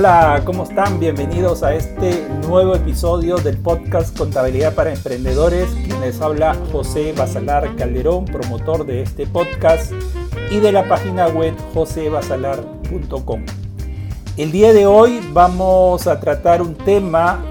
Hola, 0.00 0.40
¿cómo 0.46 0.62
están? 0.62 0.98
Bienvenidos 0.98 1.62
a 1.62 1.74
este 1.74 2.26
nuevo 2.48 2.74
episodio 2.74 3.36
del 3.36 3.58
podcast 3.58 4.16
Contabilidad 4.16 4.74
para 4.74 4.94
Emprendedores. 4.94 5.68
Quien 5.72 6.00
les 6.00 6.22
habla 6.22 6.56
José 6.72 7.12
Basalar 7.12 7.76
Calderón, 7.76 8.24
promotor 8.24 8.86
de 8.86 9.02
este 9.02 9.26
podcast 9.26 9.92
y 10.50 10.58
de 10.58 10.72
la 10.72 10.88
página 10.88 11.28
web 11.28 11.54
josebasalar.com. 11.74 13.44
El 14.38 14.50
día 14.50 14.72
de 14.72 14.86
hoy 14.86 15.20
vamos 15.34 16.06
a 16.06 16.18
tratar 16.18 16.62
un 16.62 16.76
tema 16.76 17.44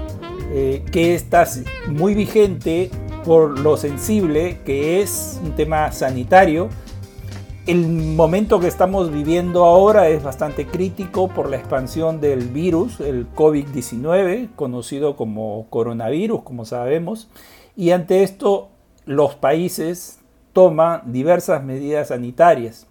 eh, 0.50 0.84
que 0.90 1.14
está 1.14 1.46
muy 1.86 2.14
vigente 2.14 2.90
por 3.24 3.60
lo 3.60 3.76
sensible 3.76 4.58
que 4.64 5.00
es 5.00 5.38
un 5.44 5.54
tema 5.54 5.92
sanitario 5.92 6.68
el 7.70 7.86
momento 7.86 8.58
que 8.58 8.66
estamos 8.66 9.12
viviendo 9.12 9.64
ahora 9.64 10.08
es 10.08 10.24
bastante 10.24 10.66
crítico 10.66 11.28
por 11.28 11.48
la 11.48 11.56
expansión 11.56 12.20
del 12.20 12.48
virus, 12.48 12.98
el 12.98 13.32
COVID-19, 13.32 14.56
conocido 14.56 15.14
como 15.14 15.68
coronavirus, 15.70 16.42
como 16.42 16.64
sabemos, 16.64 17.28
y 17.76 17.92
ante 17.92 18.24
esto 18.24 18.70
los 19.04 19.36
países 19.36 20.18
toman 20.52 21.12
diversas 21.12 21.62
medidas 21.62 22.08
sanitarias 22.08 22.88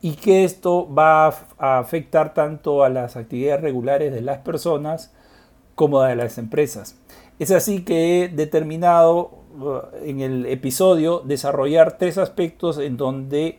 y 0.00 0.12
que 0.12 0.44
esto 0.44 0.88
va 0.92 1.26
a 1.58 1.78
afectar 1.78 2.32
tanto 2.32 2.82
a 2.82 2.88
las 2.88 3.16
actividades 3.16 3.60
regulares 3.60 4.10
de 4.10 4.22
las 4.22 4.38
personas 4.38 5.12
como 5.74 6.00
de 6.00 6.16
las 6.16 6.38
empresas. 6.38 6.98
Es 7.38 7.50
así 7.50 7.84
que 7.84 8.24
he 8.24 8.28
determinado 8.28 9.32
uh, 9.60 9.80
en 10.02 10.22
el 10.22 10.46
episodio 10.46 11.18
desarrollar 11.18 11.98
tres 11.98 12.16
aspectos 12.16 12.78
en 12.78 12.96
donde 12.96 13.58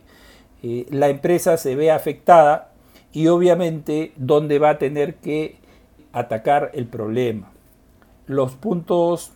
eh, 0.62 0.86
la 0.90 1.08
empresa 1.08 1.56
se 1.56 1.76
ve 1.76 1.90
afectada 1.90 2.72
y 3.12 3.28
obviamente 3.28 4.12
dónde 4.16 4.58
va 4.58 4.70
a 4.70 4.78
tener 4.78 5.16
que 5.16 5.58
atacar 6.12 6.70
el 6.74 6.86
problema. 6.86 7.50
Los 8.26 8.52
puntos 8.52 9.32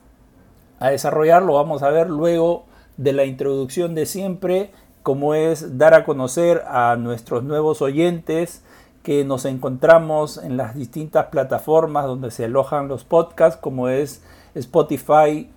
a 0.79 0.91
desarrollar 0.91 1.43
lo 1.43 1.55
vamos 1.55 1.83
a 1.83 1.91
ver 1.91 2.09
luego 2.09 2.65
de 2.97 3.13
la 3.13 3.25
introducción 3.25 3.95
de 3.95 4.07
siempre, 4.07 4.71
como 5.03 5.35
es 5.35 5.79
dar 5.79 5.95
a 5.95 6.05
conocer 6.05 6.63
a 6.67 6.97
nuestros 6.97 7.45
nuevos 7.45 7.81
oyentes 7.83 8.63
que 9.03 9.25
nos 9.25 9.45
encontramos 9.45 10.37
en 10.37 10.57
las 10.57 10.75
distintas 10.75 11.27
plataformas 11.27 12.05
donde 12.07 12.31
se 12.31 12.45
alojan 12.45 12.89
los 12.89 13.05
podcasts, 13.05 13.59
como 13.61 13.89
es 13.89 14.23
Spotify, 14.55 15.49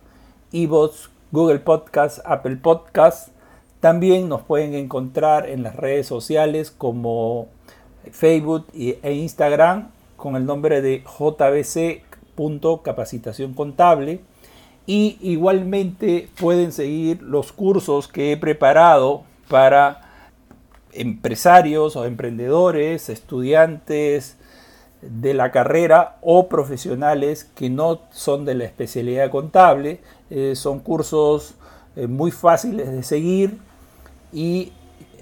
Evox, 0.52 1.09
Google 1.31 1.59
Podcasts, 1.59 2.22
Apple 2.25 2.58
Podcasts, 2.58 3.31
también 3.84 4.28
nos 4.30 4.42
pueden 4.44 4.73
encontrar 4.76 5.50
en 5.50 5.62
las 5.62 5.76
redes 5.76 6.08
sociales 6.08 6.72
como 6.72 7.50
Facebook 8.14 8.66
e 8.73 9.14
Instagram 9.14 9.90
con 10.16 10.38
el 10.38 10.45
nombre 10.45 10.81
de 10.81 11.03
jbc.capacitación 11.03 13.53
contable 13.53 14.22
y 14.86 15.17
igualmente 15.20 16.30
pueden 16.40 16.72
seguir 16.72 17.22
los 17.23 17.52
cursos 17.52 18.08
que 18.08 18.31
he 18.31 18.38
preparado 18.38 19.23
para 19.50 20.14
empresarios 20.94 21.97
o 21.97 22.06
emprendedores, 22.06 23.09
estudiantes 23.09 24.38
de 25.02 25.34
la 25.34 25.52
carrera 25.52 26.20
o 26.22 26.47
profesionales 26.47 27.52
que 27.53 27.70
no 27.70 28.00
son 28.12 28.45
de 28.45 28.56
la 28.56 28.64
especialidad 28.64 29.30
contable. 29.30 30.00
Eh, 30.30 30.53
son 30.56 30.80
cursos 30.80 31.56
eh, 31.97 32.08
muy 32.08 32.31
fáciles 32.31 32.90
de 32.90 33.03
seguir 33.03 33.59
y 34.33 34.71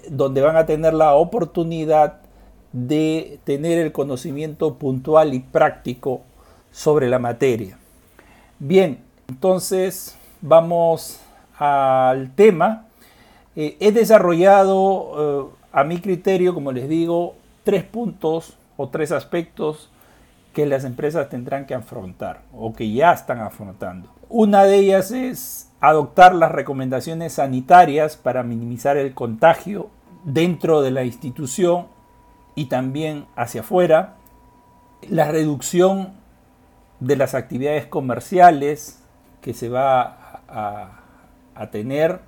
donde 0.08 0.40
van 0.40 0.56
a 0.56 0.66
tener 0.66 0.94
la 0.94 1.14
oportunidad 1.14 2.20
de 2.72 3.38
tener 3.44 3.78
el 3.78 3.92
conocimiento 3.92 4.74
puntual 4.74 5.34
y 5.34 5.40
práctico 5.40 6.22
sobre 6.70 7.08
la 7.08 7.18
materia. 7.18 7.78
Bien, 8.58 8.98
entonces 9.28 10.16
vamos 10.40 11.20
al 11.58 12.34
tema. 12.34 12.86
Eh, 13.54 13.76
he 13.80 13.92
desarrollado 13.92 15.50
eh, 15.50 15.54
a 15.72 15.84
mi 15.84 16.00
criterio, 16.00 16.54
como 16.54 16.72
les 16.72 16.88
digo, 16.88 17.34
tres 17.64 17.84
puntos 17.84 18.56
o 18.76 18.88
tres 18.88 19.12
aspectos 19.12 19.90
que 20.54 20.66
las 20.66 20.84
empresas 20.84 21.28
tendrán 21.28 21.66
que 21.66 21.74
afrontar 21.74 22.42
o 22.52 22.72
que 22.72 22.90
ya 22.92 23.12
están 23.12 23.40
afrontando. 23.40 24.08
Una 24.28 24.64
de 24.64 24.76
ellas 24.76 25.10
es 25.10 25.68
adoptar 25.82 26.32
las 26.36 26.52
recomendaciones 26.52 27.34
sanitarias 27.34 28.16
para 28.16 28.44
minimizar 28.44 28.96
el 28.96 29.14
contagio 29.14 29.90
dentro 30.22 30.80
de 30.80 30.92
la 30.92 31.02
institución 31.02 31.88
y 32.54 32.66
también 32.66 33.26
hacia 33.34 33.62
afuera, 33.62 34.14
la 35.08 35.28
reducción 35.30 36.14
de 37.00 37.16
las 37.16 37.34
actividades 37.34 37.86
comerciales 37.86 39.02
que 39.40 39.54
se 39.54 39.68
va 39.68 40.42
a, 40.48 40.98
tener 41.72 42.20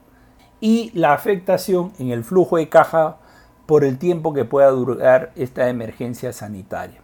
y 0.61 0.91
la 0.95 1.13
afectación 1.13 1.93
en 1.99 2.11
el 2.11 2.25
flujo 2.25 2.57
de 2.57 2.69
caja 2.69 3.19
por 3.67 3.85
el 3.85 3.99
tiempo 3.99 4.33
que 4.33 4.45
pueda 4.45 4.71
durar 4.71 5.33
esta 5.37 5.69
emergencia 5.69 6.33
sanitaria. 6.33 7.01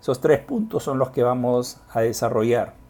Esos 0.00 0.20
tres 0.20 0.40
puntos 0.40 0.82
son 0.82 0.98
los 0.98 1.10
que 1.10 1.22
vamos 1.22 1.80
a 1.92 2.00
desarrollar. 2.00 2.85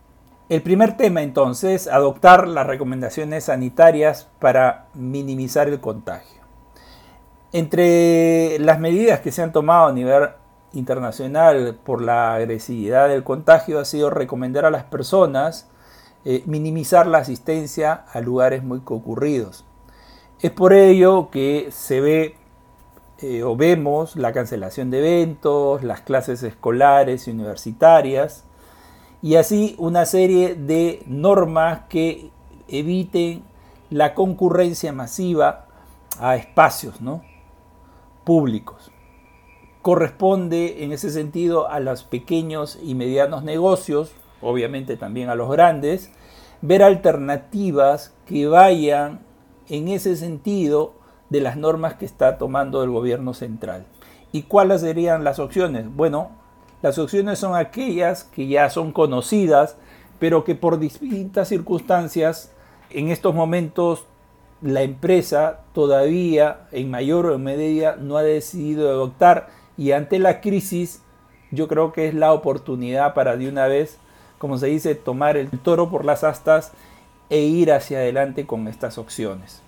El 0.49 0.63
primer 0.63 0.97
tema 0.97 1.23
entonces, 1.23 1.89
adoptar 1.89 2.47
las 2.47 2.69
recomendaciones 2.69 3.45
sanitarias 3.45 4.29
para 4.39 4.87
minimizar 4.95 5.67
el 5.69 5.81
contagio. 5.81 6.43
Entre 7.53 8.57
las 8.61 8.79
medidas 8.79 9.21
que 9.21 9.33
se 9.33 9.43
han 9.43 9.51
tomado 9.51 9.89
a 9.89 9.93
nivel 9.93 10.29
internacional 10.73 11.79
por 11.83 12.01
la 12.01 12.35
agresividad 12.35 13.09
del 13.09 13.25
contagio 13.25 13.81
ha 13.81 13.85
sido 13.85 14.09
recomendar 14.09 14.65
a 14.65 14.71
las 14.71 14.85
personas 14.85 15.69
eh, 16.25 16.45
minimizar 16.47 17.09
la 17.09 17.19
asistencia 17.19 18.05
a 18.13 18.21
lugares 18.21 18.63
muy 18.63 18.81
concurridos. 18.81 19.65
Es 20.41 20.53
por 20.53 20.73
ello 20.73 21.31
que 21.31 21.69
se 21.73 22.01
ve 22.01 22.37
eh, 23.19 23.43
o 23.43 23.57
vemos 23.57 24.15
la 24.15 24.33
cancelación 24.33 24.91
de 24.91 24.99
eventos, 24.99 25.83
las 25.83 26.03
clases 26.03 26.45
escolares 26.45 27.27
y 27.27 27.33
universitarias, 27.33 28.46
y 29.23 29.37
así 29.37 29.75
una 29.79 30.07
serie 30.07 30.55
de 30.55 31.03
normas 31.07 31.83
que 31.89 32.31
eviten 32.69 33.43
la 33.91 34.15
concurrencia 34.15 34.93
masiva 34.93 35.67
a 36.19 36.37
espacios 36.37 37.01
¿no? 37.01 37.23
públicos. 38.25 38.91
Corresponde 39.83 40.83
en 40.85 40.93
ese 40.93 41.11
sentido 41.11 41.69
a 41.69 41.79
los 41.81 42.03
pequeños 42.03 42.79
y 42.83 42.95
medianos 42.95 43.45
negocios, 43.45 44.13
obviamente 44.41 44.97
también 44.97 45.29
a 45.29 45.37
los 45.37 45.51
grandes, 45.51 46.11
ver 46.61 46.83
alternativas 46.83 48.13
que 48.27 48.49
vayan 48.49 49.21
en 49.69 49.89
ese 49.89 50.17
sentido 50.17 50.95
de 51.31 51.41
las 51.41 51.57
normas 51.57 51.95
que 51.95 52.05
está 52.05 52.39
tomando 52.39 52.83
el 52.83 52.91
gobierno 52.91 53.35
central. 53.35 53.87
¿Y 54.33 54.43
cuáles 54.43 54.81
serían 54.81 55.25
las 55.25 55.39
opciones? 55.39 55.87
Bueno, 55.95 56.31
las 56.87 56.99
opciones 56.99 57.41
son 57.41 57.57
aquellas 57.57 58.23
que 58.23 58.47
ya 58.47 58.71
son 58.71 58.93
conocidas, 58.93 59.77
pero 60.21 60.45
que 60.45 60.55
por 60.55 60.79
distintas 60.79 61.49
circunstancias 61.49 62.53
en 62.91 63.09
estos 63.09 63.35
momentos 63.35 64.05
la 64.63 64.83
empresa 64.83 65.63
todavía 65.73 66.69
en 66.71 66.89
mayor 66.89 67.27
o 67.27 67.41
medida 67.41 67.97
no 67.97 68.19
ha 68.19 68.23
decidido 68.23 68.89
adoptar 68.89 69.49
y 69.77 69.91
ante 69.91 70.21
la 70.21 70.41
crisis 70.41 71.03
yo 71.51 71.67
creo 71.67 71.93
que 71.93 72.07
es 72.07 72.15
la 72.15 72.33
oportunidad 72.33 73.15
para 73.15 73.37
de 73.37 73.49
una 73.49 73.67
vez, 73.67 73.99
como 74.39 74.57
se 74.57 74.69
dice, 74.69 74.95
tomar 74.95 75.37
el 75.37 75.51
toro 75.51 75.91
por 75.91 76.05
las 76.05 76.23
astas 76.23 76.71
e 77.31 77.41
ir 77.41 77.73
hacia 77.73 77.99
adelante 77.99 78.47
con 78.47 78.69
estas 78.69 78.97
opciones. 78.97 79.61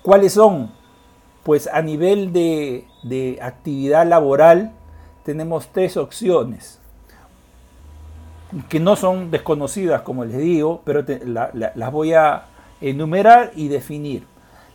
¿Cuáles 0.00 0.32
son? 0.32 0.72
Pues 1.42 1.68
a 1.70 1.82
nivel 1.82 2.32
de 2.32 3.38
actividad 3.42 4.06
laboral, 4.06 4.77
tenemos 5.28 5.68
tres 5.74 5.98
opciones 5.98 6.78
que 8.70 8.80
no 8.80 8.96
son 8.96 9.30
desconocidas, 9.30 10.00
como 10.00 10.24
les 10.24 10.38
digo, 10.38 10.80
pero 10.86 11.04
las 11.26 11.92
voy 11.92 12.14
a 12.14 12.46
enumerar 12.80 13.52
y 13.54 13.68
definir. 13.68 14.24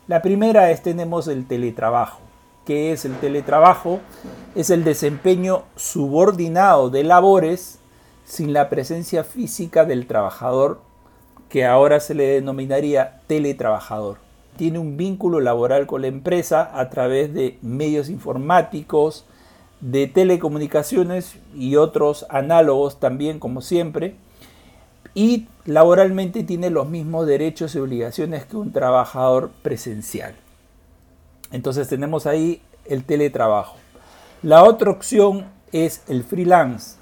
La 0.05 0.21
primera 0.21 0.69
es 0.69 0.83
tenemos 0.83 1.27
el 1.27 1.47
teletrabajo. 1.47 2.19
¿Qué 2.67 2.91
es 2.91 3.03
el 3.03 3.15
teletrabajo? 3.15 4.00
Es 4.53 4.69
el 4.69 4.83
desempeño 4.83 5.63
subordinado 5.75 6.91
de 6.91 7.03
labores 7.03 7.79
sin 8.23 8.53
la 8.53 8.69
presencia 8.69 9.23
física 9.23 9.85
del 9.85 10.05
trabajador, 10.05 10.81
que 11.50 11.65
ahora 11.65 12.00
se 12.00 12.13
le 12.13 12.27
denominaría 12.27 13.21
teletrabajador. 13.25 14.17
Tiene 14.55 14.77
un 14.77 14.97
vínculo 14.97 15.39
laboral 15.39 15.88
con 15.88 16.01
la 16.01 16.09
empresa 16.09 16.69
a 16.79 16.91
través 16.91 17.33
de 17.33 17.57
medios 17.63 18.07
informáticos, 18.07 19.25
de 19.83 20.07
telecomunicaciones 20.07 21.35
y 21.53 21.75
otros 21.75 22.25
análogos 22.30 23.01
también, 23.01 23.39
como 23.39 23.59
siempre, 23.59 24.15
y 25.13 25.47
laboralmente 25.65 26.44
tiene 26.44 26.69
los 26.69 26.88
mismos 26.88 27.27
derechos 27.27 27.75
y 27.75 27.80
obligaciones 27.80 28.45
que 28.45 28.56
un 28.56 28.71
trabajador 28.71 29.51
presencial. 29.62 30.35
Entonces 31.51 31.89
tenemos 31.89 32.25
ahí 32.25 32.62
el 32.85 33.03
teletrabajo. 33.03 33.75
La 34.41 34.63
otra 34.63 34.89
opción 34.89 35.47
es 35.74 36.01
el 36.07 36.24
freelance. 36.24 36.95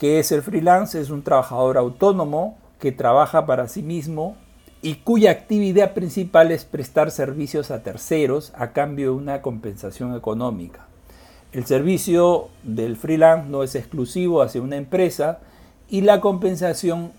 ¿Qué 0.00 0.18
es 0.18 0.32
el 0.32 0.40
freelance? 0.40 0.98
Es 0.98 1.10
un 1.10 1.22
trabajador 1.22 1.76
autónomo 1.76 2.56
que 2.80 2.92
trabaja 2.92 3.44
para 3.44 3.68
sí 3.68 3.82
mismo 3.82 4.38
y 4.80 4.96
cuya 4.96 5.32
actividad 5.32 5.92
principal 5.92 6.50
es 6.50 6.64
prestar 6.64 7.10
servicios 7.10 7.70
a 7.70 7.82
terceros 7.82 8.54
a 8.56 8.72
cambio 8.72 9.10
de 9.10 9.16
una 9.18 9.42
compensación 9.42 10.16
económica. 10.16 10.86
El 11.52 11.64
servicio 11.64 12.48
del 12.62 12.96
freelance 12.96 13.48
no 13.48 13.62
es 13.62 13.74
exclusivo 13.74 14.42
hacia 14.42 14.60
una 14.60 14.76
empresa 14.76 15.38
y 15.88 16.02
la 16.02 16.20
compensación 16.20 17.12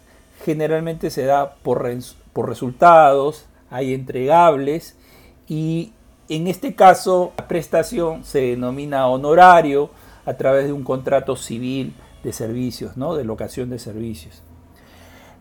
generalmente 0.43 1.09
se 1.09 1.25
da 1.25 1.55
por, 1.55 1.83
resultados, 1.83 3.45
hay 3.69 3.93
entregables 3.93 4.95
y 5.47 5.93
en 6.29 6.47
este 6.47 6.75
caso 6.75 7.33
la 7.37 7.47
prestación 7.47 8.23
se 8.23 8.41
denomina 8.41 9.07
honorario 9.07 9.89
a 10.25 10.33
través 10.33 10.65
de 10.65 10.73
un 10.73 10.83
contrato 10.83 11.35
civil 11.35 11.95
de 12.23 12.33
servicios, 12.33 12.97
¿no? 12.97 13.15
de 13.15 13.23
locación 13.23 13.69
de 13.69 13.79
servicios. 13.79 14.43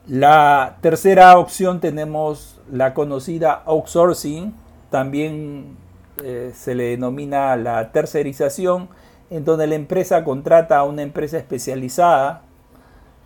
La 0.07 0.79
tercera 0.81 1.37
opción 1.37 1.81
tenemos 1.81 2.61
la 2.71 2.95
conocida 2.95 3.63
outsourcing, 3.67 4.55
también 4.91 5.77
eh, 6.23 6.53
se 6.55 6.75
le 6.75 6.85
denomina 6.85 7.57
la 7.57 7.93
tercerización, 7.93 8.89
en 9.31 9.45
donde 9.45 9.67
la 9.67 9.75
empresa 9.75 10.25
contrata 10.25 10.79
a 10.79 10.85
una 10.85 11.03
empresa 11.03 11.37
especializada 11.37 12.43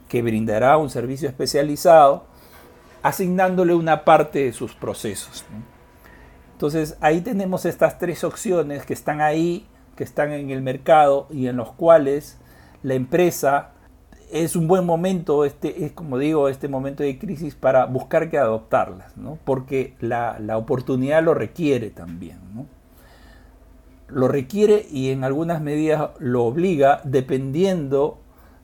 que 0.08 0.22
brindará 0.22 0.76
un 0.76 0.90
servicio 0.90 1.28
especializado, 1.28 2.24
asignándole 3.02 3.74
una 3.74 4.04
parte 4.04 4.44
de 4.44 4.52
sus 4.52 4.74
procesos. 4.74 5.44
Entonces 6.52 6.96
ahí 7.00 7.20
tenemos 7.20 7.64
estas 7.64 7.98
tres 7.98 8.24
opciones 8.24 8.84
que 8.84 8.92
están 8.92 9.20
ahí, 9.20 9.66
que 9.96 10.04
están 10.04 10.32
en 10.32 10.50
el 10.50 10.62
mercado 10.62 11.26
y 11.30 11.46
en 11.46 11.56
los 11.56 11.72
cuales 11.72 12.38
la 12.82 12.94
empresa 12.94 13.70
es 14.32 14.56
un 14.56 14.68
buen 14.68 14.84
momento, 14.84 15.44
este, 15.44 15.84
es 15.84 15.92
como 15.92 16.18
digo, 16.18 16.48
este 16.48 16.68
momento 16.68 17.02
de 17.02 17.18
crisis 17.18 17.54
para 17.54 17.86
buscar 17.86 18.30
que 18.30 18.38
adoptarlas, 18.38 19.16
¿no? 19.16 19.38
porque 19.44 19.94
la, 20.00 20.38
oportunidad 20.56 21.22
lo 21.22 21.34
requiere 21.34 21.90
también. 21.90 22.38
Lo 24.12 24.28
requiere 24.28 24.86
y 24.90 25.10
en 25.10 25.24
algunas 25.24 25.62
medidas 25.62 26.10
lo 26.18 26.44
obliga 26.44 27.00
dependiendo 27.04 28.18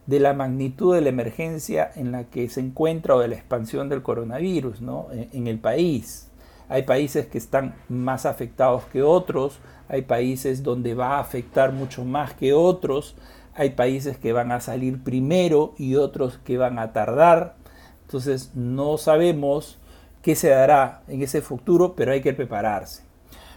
de 0.06 0.20
la 0.20 0.32
magnitud 0.32 0.94
de 0.94 1.00
la 1.00 1.08
emergencia 1.08 1.90
en 1.94 2.12
la 2.12 2.24
que 2.24 2.48
se 2.48 2.60
encuentra 2.60 3.16
o 3.16 3.20
de 3.20 3.28
la 3.28 3.34
expansión 3.34 3.88
del 3.88 4.02
coronavirus 4.02 4.80
¿no? 4.80 5.08
en, 5.12 5.28
en 5.32 5.46
el 5.46 5.58
país. 5.58 6.30
Hay 6.68 6.82
países 6.82 7.26
que 7.26 7.38
están 7.38 7.74
más 7.88 8.26
afectados 8.26 8.84
que 8.86 9.02
otros, 9.02 9.58
hay 9.88 10.02
países 10.02 10.62
donde 10.62 10.94
va 10.94 11.16
a 11.16 11.20
afectar 11.20 11.72
mucho 11.72 12.04
más 12.04 12.34
que 12.34 12.52
otros, 12.52 13.14
hay 13.54 13.70
países 13.70 14.18
que 14.18 14.32
van 14.32 14.52
a 14.52 14.60
salir 14.60 15.02
primero 15.02 15.74
y 15.78 15.96
otros 15.96 16.38
que 16.38 16.58
van 16.58 16.78
a 16.78 16.92
tardar. 16.92 17.56
Entonces 18.02 18.52
no 18.54 18.98
sabemos 18.98 19.78
qué 20.22 20.34
se 20.34 20.48
dará 20.48 21.02
en 21.08 21.22
ese 21.22 21.40
futuro, 21.40 21.94
pero 21.94 22.12
hay 22.12 22.20
que 22.20 22.32
prepararse. 22.32 23.05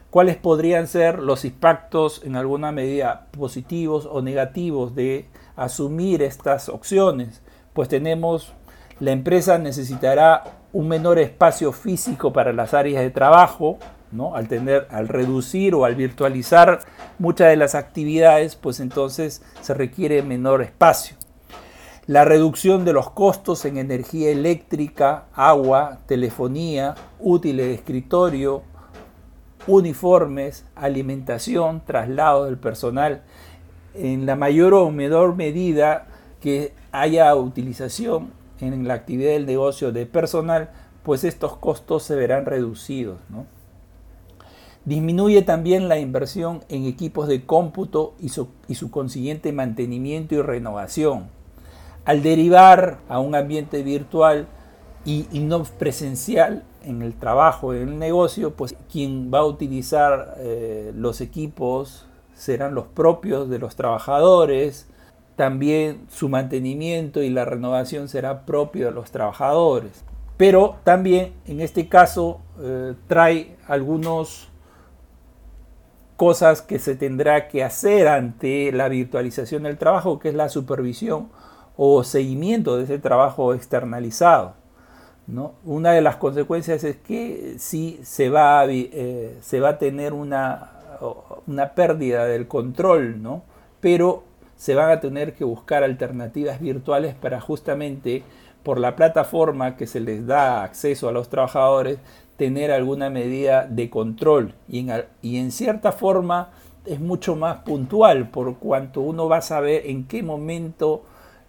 ¿Cuáles 0.09 0.37
podrían 0.37 0.87
ser 0.87 1.19
los 1.19 1.45
impactos 1.45 2.23
en 2.25 2.35
alguna 2.35 2.71
medida 2.71 3.27
positivos 3.29 4.07
o 4.11 4.23
negativos 4.23 4.95
de 4.95 5.27
asumir 5.55 6.23
estas 6.23 6.67
opciones? 6.67 7.43
Pues 7.73 7.89
tenemos, 7.89 8.53
la 8.99 9.11
empresa 9.11 9.59
necesitará 9.59 10.43
un 10.73 10.87
menor 10.87 11.19
espacio 11.19 11.71
físico 11.71 12.33
para 12.33 12.53
las 12.53 12.73
áreas 12.73 13.03
de 13.03 13.11
trabajo, 13.11 13.77
al, 14.33 14.47
tener, 14.47 14.87
al 14.89 15.07
reducir 15.07 15.75
o 15.75 15.85
al 15.85 15.93
virtualizar 15.93 16.79
muchas 17.19 17.49
de 17.49 17.57
las 17.57 17.75
actividades, 17.75 18.55
pues 18.55 18.79
entonces 18.79 19.43
se 19.61 19.75
requiere 19.75 20.23
menor 20.23 20.63
espacio. 20.63 21.15
La 22.07 22.25
reducción 22.25 22.85
de 22.85 22.93
los 22.93 23.11
costos 23.11 23.65
en 23.65 23.77
energía 23.77 24.31
eléctrica, 24.31 25.25
agua, 25.35 25.99
telefonía, 26.07 26.95
útiles 27.19 27.67
de 27.67 27.75
escritorio, 27.75 28.63
uniformes, 29.67 30.65
alimentación, 30.75 31.81
traslado 31.85 32.45
del 32.45 32.57
personal, 32.57 33.23
en 33.93 34.25
la 34.25 34.35
mayor 34.35 34.73
o 34.73 34.89
menor 34.91 35.35
medida 35.35 36.07
que 36.41 36.73
haya 36.91 37.35
utilización 37.35 38.31
en 38.59 38.87
la 38.87 38.93
actividad 38.93 39.31
del 39.31 39.45
negocio 39.45 39.91
de 39.91 40.05
personal, 40.05 40.69
pues 41.03 41.23
estos 41.23 41.57
costos 41.57 42.03
se 42.03 42.15
verán 42.15 42.45
reducidos. 42.45 43.19
¿no? 43.29 43.45
Disminuye 44.85 45.41
también 45.41 45.87
la 45.87 45.99
inversión 45.99 46.63
en 46.69 46.85
equipos 46.85 47.27
de 47.27 47.45
cómputo 47.45 48.15
y 48.19 48.29
su, 48.29 48.91
consiguiente 48.91 49.51
mantenimiento 49.51 50.35
y 50.35 50.41
renovación. 50.41 51.27
Al 52.05 52.23
derivar 52.23 52.99
a 53.07 53.19
un 53.19 53.35
ambiente 53.35 53.83
virtual 53.83 54.47
y, 55.05 55.27
no 55.39 55.63
presencial 55.63 56.63
en 56.83 57.01
el 57.01 57.13
trabajo, 57.13 57.73
en 57.73 57.89
el 57.89 57.99
negocio, 57.99 58.53
pues 58.53 58.75
quien 58.91 59.31
va 59.33 59.39
a 59.39 59.45
utilizar 59.45 60.35
eh, 60.37 60.91
los 60.95 61.21
equipos 61.21 62.05
serán 62.33 62.73
los 62.73 62.87
propios 62.87 63.49
de 63.49 63.59
los 63.59 63.75
trabajadores, 63.75 64.87
también 65.35 66.05
su 66.09 66.29
mantenimiento 66.29 67.21
y 67.21 67.29
la 67.29 67.45
renovación 67.45 68.09
será 68.09 68.45
propio 68.45 68.87
de 68.87 68.91
los 68.91 69.11
trabajadores. 69.11 70.03
Pero 70.37 70.77
también 70.83 71.33
en 71.45 71.59
este 71.59 71.89
caso 71.89 72.39
eh, 72.61 72.93
trae 73.07 73.57
algunos 73.67 74.49
cosas 76.15 76.61
que 76.61 76.79
se 76.79 76.95
tendrá 76.95 77.47
que 77.47 77.63
hacer 77.63 78.07
ante 78.07 78.71
la 78.73 78.89
virtualización 78.89 79.63
del 79.63 79.77
trabajo, 79.77 80.19
que 80.19 80.29
es 80.29 80.35
la 80.35 80.49
supervisión 80.49 81.29
o 81.77 82.03
seguimiento 82.03 82.75
de 82.75 82.83
ese 82.83 82.99
trabajo 82.99 83.53
externalizado. 83.53 84.58
¿No? 85.29 85.53
Una 85.63 85.91
de 85.91 86.01
las 86.01 86.17
consecuencias 86.17 86.83
es 86.83 86.97
que 86.97 87.55
sí 87.57 87.99
se 88.03 88.29
va 88.29 88.59
a, 88.59 88.65
eh, 88.67 89.37
se 89.41 89.59
va 89.59 89.69
a 89.69 89.77
tener 89.77 90.13
una, 90.13 90.71
una 91.47 91.73
pérdida 91.73 92.25
del 92.25 92.47
control, 92.47 93.21
¿no? 93.21 93.43
pero 93.79 94.23
se 94.55 94.75
van 94.75 94.91
a 94.91 94.99
tener 94.99 95.33
que 95.33 95.43
buscar 95.43 95.83
alternativas 95.83 96.59
virtuales 96.59 97.15
para 97.15 97.39
justamente 97.39 98.23
por 98.63 98.79
la 98.79 98.95
plataforma 98.95 99.77
que 99.77 99.87
se 99.87 100.01
les 100.01 100.25
da 100.27 100.63
acceso 100.63 101.07
a 101.07 101.11
los 101.11 101.29
trabajadores 101.29 101.99
tener 102.35 102.71
alguna 102.71 103.09
medida 103.09 103.65
de 103.65 103.89
control 103.89 104.53
y 104.67 104.79
en, 104.79 105.05
y 105.21 105.37
en 105.37 105.51
cierta 105.51 105.91
forma 105.91 106.51
es 106.85 106.99
mucho 106.99 107.35
más 107.35 107.57
puntual 107.59 108.29
por 108.29 108.57
cuanto 108.57 109.01
uno 109.01 109.29
va 109.29 109.37
a 109.37 109.41
saber 109.41 109.83
en 109.85 110.05
qué 110.05 110.23
momento 110.23 111.03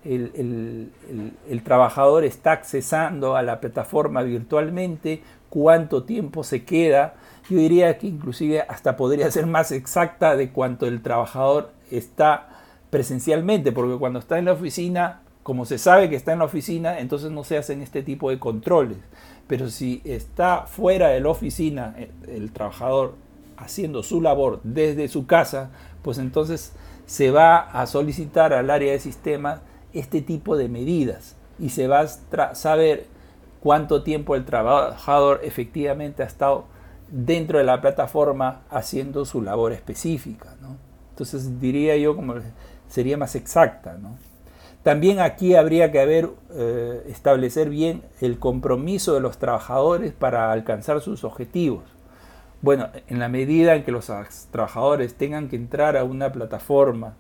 el, 0.05 1.63
trabajador 1.65 2.25
está 2.25 2.53
accesando 2.53 3.37
a 3.37 3.43
la 3.43 3.61
plataforma 3.61 4.23
virtualmente, 4.23 5.23
cuánto 5.49 6.05
tiempo 6.05 6.45
se 6.45 6.65
queda. 6.65 7.15
Yo 7.49 7.59
diría 7.59 7.99
que 7.99 8.07
inclusive 8.07 8.63
hasta 8.63 8.97
podría 8.97 9.31
ser 9.31 9.47
más 9.47 9.73
exacta 9.73 10.37
de 10.37 10.51
cuánto 10.51 10.87
el 10.87 11.03
trabajador 11.03 11.73
está 11.91 12.49
presencialmente, 12.91 13.73
porque 13.73 13.99
cuando 13.99 14.19
está 14.19 14.39
en 14.39 14.47
la 14.47 14.53
oficina, 14.53 15.21
como 15.43 15.65
se 15.65 15.79
sabe 15.79 16.09
que 16.09 16.17
está 16.17 16.33
en 16.33 16.41
la 16.41 16.45
oficina, 16.45 16.99
entonces 16.99 17.31
no 17.31 17.45
se 17.45 17.59
hacen 17.59 17.83
este 17.83 18.03
tipo 18.03 18.31
de 18.31 18.39
controles. 18.39 18.99
Pero 19.47 19.69
si 19.69 20.01
está 20.05 20.63
fuera 20.63 21.09
de 21.09 21.21
la 21.21 21.31
oficina 21.31 21.95
eh, 21.99 22.11
el, 22.29 22.53
trabajador 22.53 23.15
haciendo 23.57 24.03
su 24.03 24.21
labor 24.21 24.61
desde 24.63 25.09
su 25.09 25.27
casa, 25.27 25.71
pues 26.03 26.19
entonces 26.19 26.73
se 27.07 27.31
va 27.31 27.59
a 27.59 27.87
solicitar 27.87 28.53
al 28.53 28.71
área 28.71 28.93
de 28.93 29.01
sistemas 29.01 29.61
este 29.93 30.23
tipo 30.23 30.57
de 30.57 30.69
medidas 30.69 31.37
y 31.59 31.71
se 31.71 31.87
va 31.87 32.01
a 32.01 32.55
saber 32.55 33.07
cuánto 33.61 34.03
tiempo 34.03 34.35
el 34.35 34.45
trabajador 34.45 35.41
efectivamente 35.43 36.23
ha 36.23 36.27
estado 36.27 36.65
dentro 37.11 37.59
de 37.59 37.65
la 37.65 37.81
plataforma 37.81 38.63
haciendo 38.71 39.25
su 39.25 39.43
labor 39.43 39.73
específica. 39.73 40.55
Entonces 41.11 41.61
diría 41.61 41.97
yo 41.97 42.17
como 42.17 42.35
sería 42.89 43.17
más 43.17 43.35
exacta. 43.35 43.99
También 44.83 45.21
aquí 45.21 45.55
habría 45.55 45.93
que 45.93 46.01
haber, 46.01 46.31
eh, 46.55 47.05
establecer 47.09 47.69
bien 47.69 48.03
el 48.21 48.39
compromiso 48.39 49.13
de 49.15 49.21
los 49.21 49.39
trabajadores 49.39 50.13
para 50.13 50.51
alcanzar 50.53 51.01
sus 51.01 51.25
objetivos. 51.25 51.85
Bueno, 52.63 52.89
en 53.09 53.19
la 53.19 53.29
medida 53.29 53.75
en 53.75 53.85
que 53.85 53.93
los 53.93 54.11
trabajadores 54.51 55.15
tengan 55.15 55.49
que 55.49 55.57
entrar 55.57 55.97
a 55.97 56.05
una 56.05 56.33
plataforma 56.33 57.15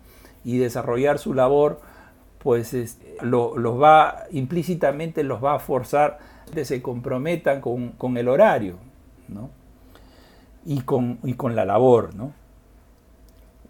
y 0.45 0.59
desarrollar 0.59 1.19
su 1.19 1.35
labor, 1.35 1.81
pues 2.43 2.99
los 3.23 3.81
va 3.81 4.25
implícitamente 4.31 5.23
los 5.23 5.45
va 5.45 5.55
a 5.55 5.59
forzar 5.59 6.19
que 6.53 6.65
se 6.65 6.83
comprometan 6.83 7.61
con, 7.61 8.17
el 8.17 8.29
horario 8.29 8.77
y, 10.65 10.81
con, 10.81 11.19
y 11.23 11.35
con 11.35 11.55
la 11.55 11.65
labor. 11.65 12.15
¿no? 12.15 12.33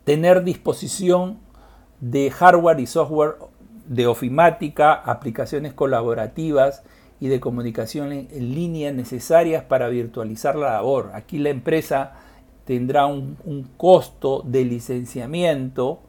Tener 0.05 0.45
disposición 0.45 1.39
de 2.01 2.31
hardware 2.31 2.81
y 2.81 2.87
software 2.87 3.37
de 3.87 4.07
ofimática, 4.07 4.95
aplicaciones 4.95 5.75
colaborativas 5.75 6.85
y 7.21 7.29
de 7.29 7.41
comunicación 7.41 8.13
en, 8.13 8.55
línea 8.55 8.93
necesarias 8.93 9.65
para 9.65 9.89
virtualizar 9.89 10.57
la 10.57 10.73
labor. 10.73 11.11
Aquí 11.13 11.39
la 11.39 11.51
empresa 11.51 12.15
tendrá 12.65 13.07
un, 13.07 13.69
costo 13.77 14.43
de 14.47 14.65
licenciamiento 14.65 16.01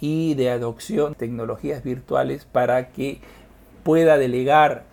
y 0.00 0.34
de 0.34 0.50
adopción 0.50 1.12
de 1.12 1.18
tecnologías 1.18 1.82
virtuales 1.82 2.44
para 2.44 2.88
que 2.88 3.20
pueda 3.82 4.18
delegar 4.18 4.84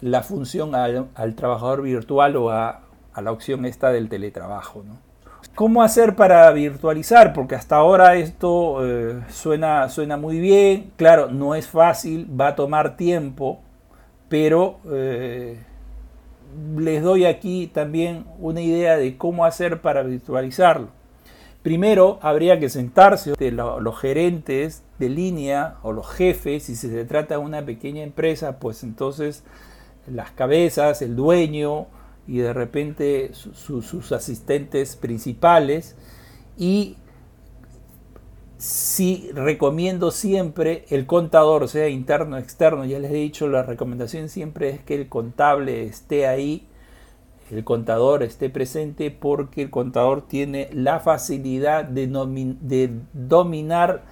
la 0.00 0.22
función 0.22 0.74
al, 0.74 1.34
trabajador 1.34 1.82
virtual 1.82 2.36
o 2.36 2.50
a, 2.50 2.82
la 3.20 3.32
opción 3.32 3.64
esta 3.64 3.90
del 3.90 4.08
teletrabajo. 4.08 4.84
¿Cómo 5.54 5.82
hacer 5.82 6.16
para 6.16 6.50
virtualizar? 6.50 7.32
Porque 7.32 7.54
hasta 7.54 7.76
ahora 7.76 8.14
esto 8.16 8.86
eh, 8.86 9.22
suena, 9.28 9.88
suena 9.88 10.16
muy 10.16 10.40
bien, 10.40 10.92
claro, 10.96 11.28
no 11.28 11.54
es 11.54 11.68
fácil, 11.68 12.28
va 12.40 12.48
a 12.48 12.56
tomar 12.56 12.96
tiempo, 12.96 13.60
pero 14.28 14.78
eh, 14.90 15.58
les 16.78 17.02
doy 17.02 17.26
aquí 17.26 17.66
también 17.66 18.24
una 18.38 18.60
idea 18.60 18.96
de 18.96 19.16
cómo 19.18 19.44
hacer 19.44 19.82
para 19.82 20.02
virtualizarlo. 20.02 20.88
Primero, 21.62 22.18
habría 22.22 22.58
que 22.58 22.68
sentarse 22.68 23.34
los 23.52 24.00
gerentes 24.00 24.82
de 24.98 25.08
línea 25.08 25.76
o 25.82 25.92
los 25.92 26.08
jefes, 26.08 26.64
si 26.64 26.74
se 26.74 27.04
trata 27.04 27.36
de 27.36 27.40
una 27.40 27.64
pequeña 27.64 28.02
empresa, 28.02 28.58
pues 28.58 28.82
entonces 28.82 29.44
las 30.08 30.32
cabezas, 30.32 31.02
el 31.02 31.14
dueño 31.14 31.86
y 32.26 32.38
de 32.38 32.52
repente 32.52 33.30
sus 33.32 34.10
asistentes 34.10 34.96
principales. 34.96 35.94
Y 36.58 36.96
sí 38.58 39.30
recomiendo 39.32 40.10
siempre 40.10 40.84
el 40.90 41.06
contador, 41.06 41.68
sea 41.68 41.88
interno 41.88 42.36
o 42.36 42.38
externo, 42.40 42.84
ya 42.84 42.98
les 42.98 43.12
he 43.12 43.14
dicho, 43.14 43.46
la 43.46 43.62
recomendación 43.62 44.28
siempre 44.28 44.70
es 44.70 44.80
que 44.80 44.96
el 44.96 45.08
contable 45.08 45.84
esté 45.84 46.26
ahí 46.26 46.66
el 47.50 47.64
contador 47.64 48.22
esté 48.22 48.48
presente 48.50 49.10
porque 49.10 49.62
el 49.62 49.70
contador 49.70 50.26
tiene 50.26 50.68
la 50.72 51.00
facilidad 51.00 51.84
de, 51.84 52.06
dominar 53.12 54.02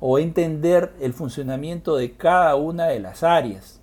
o 0.00 0.18
entender 0.18 0.92
el 1.00 1.12
funcionamiento 1.12 1.96
de 1.96 2.12
cada 2.12 2.56
una 2.56 2.86
de 2.86 3.00
las 3.00 3.22
áreas. 3.22 3.80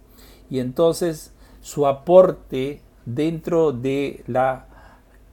Y 0.50 0.59
entonces 0.59 1.33
su 1.62 1.88
aporte 1.88 2.81
dentro 3.05 3.71
de 3.71 4.24
la 4.27 4.67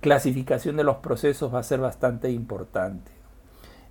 clasificación 0.00 0.76
de 0.76 0.84
los 0.84 0.96
procesos 0.96 1.54
va 1.54 1.60
a 1.60 1.64
ser 1.64 1.80
bastante 1.80 2.30
importante. 2.30 3.10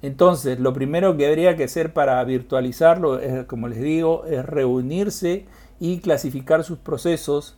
Entonces, 0.01 0.59
lo 0.59 0.73
primero 0.73 1.15
que 1.15 1.27
habría 1.27 1.55
que 1.55 1.65
hacer 1.65 1.93
para 1.93 2.23
virtualizarlo, 2.23 3.19
es, 3.19 3.45
como 3.45 3.67
les 3.67 3.81
digo, 3.81 4.25
es 4.25 4.43
reunirse 4.45 5.45
y 5.79 5.99
clasificar 5.99 6.63
sus 6.63 6.79
procesos 6.79 7.57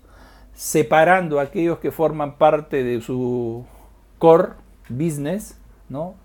separando 0.56 1.40
aquellos 1.40 1.80
que 1.80 1.92
forman 1.92 2.38
parte 2.38 2.84
de 2.84 3.02
su 3.02 3.66
core 4.20 4.54
business, 4.90 5.58
¿no? 5.90 6.16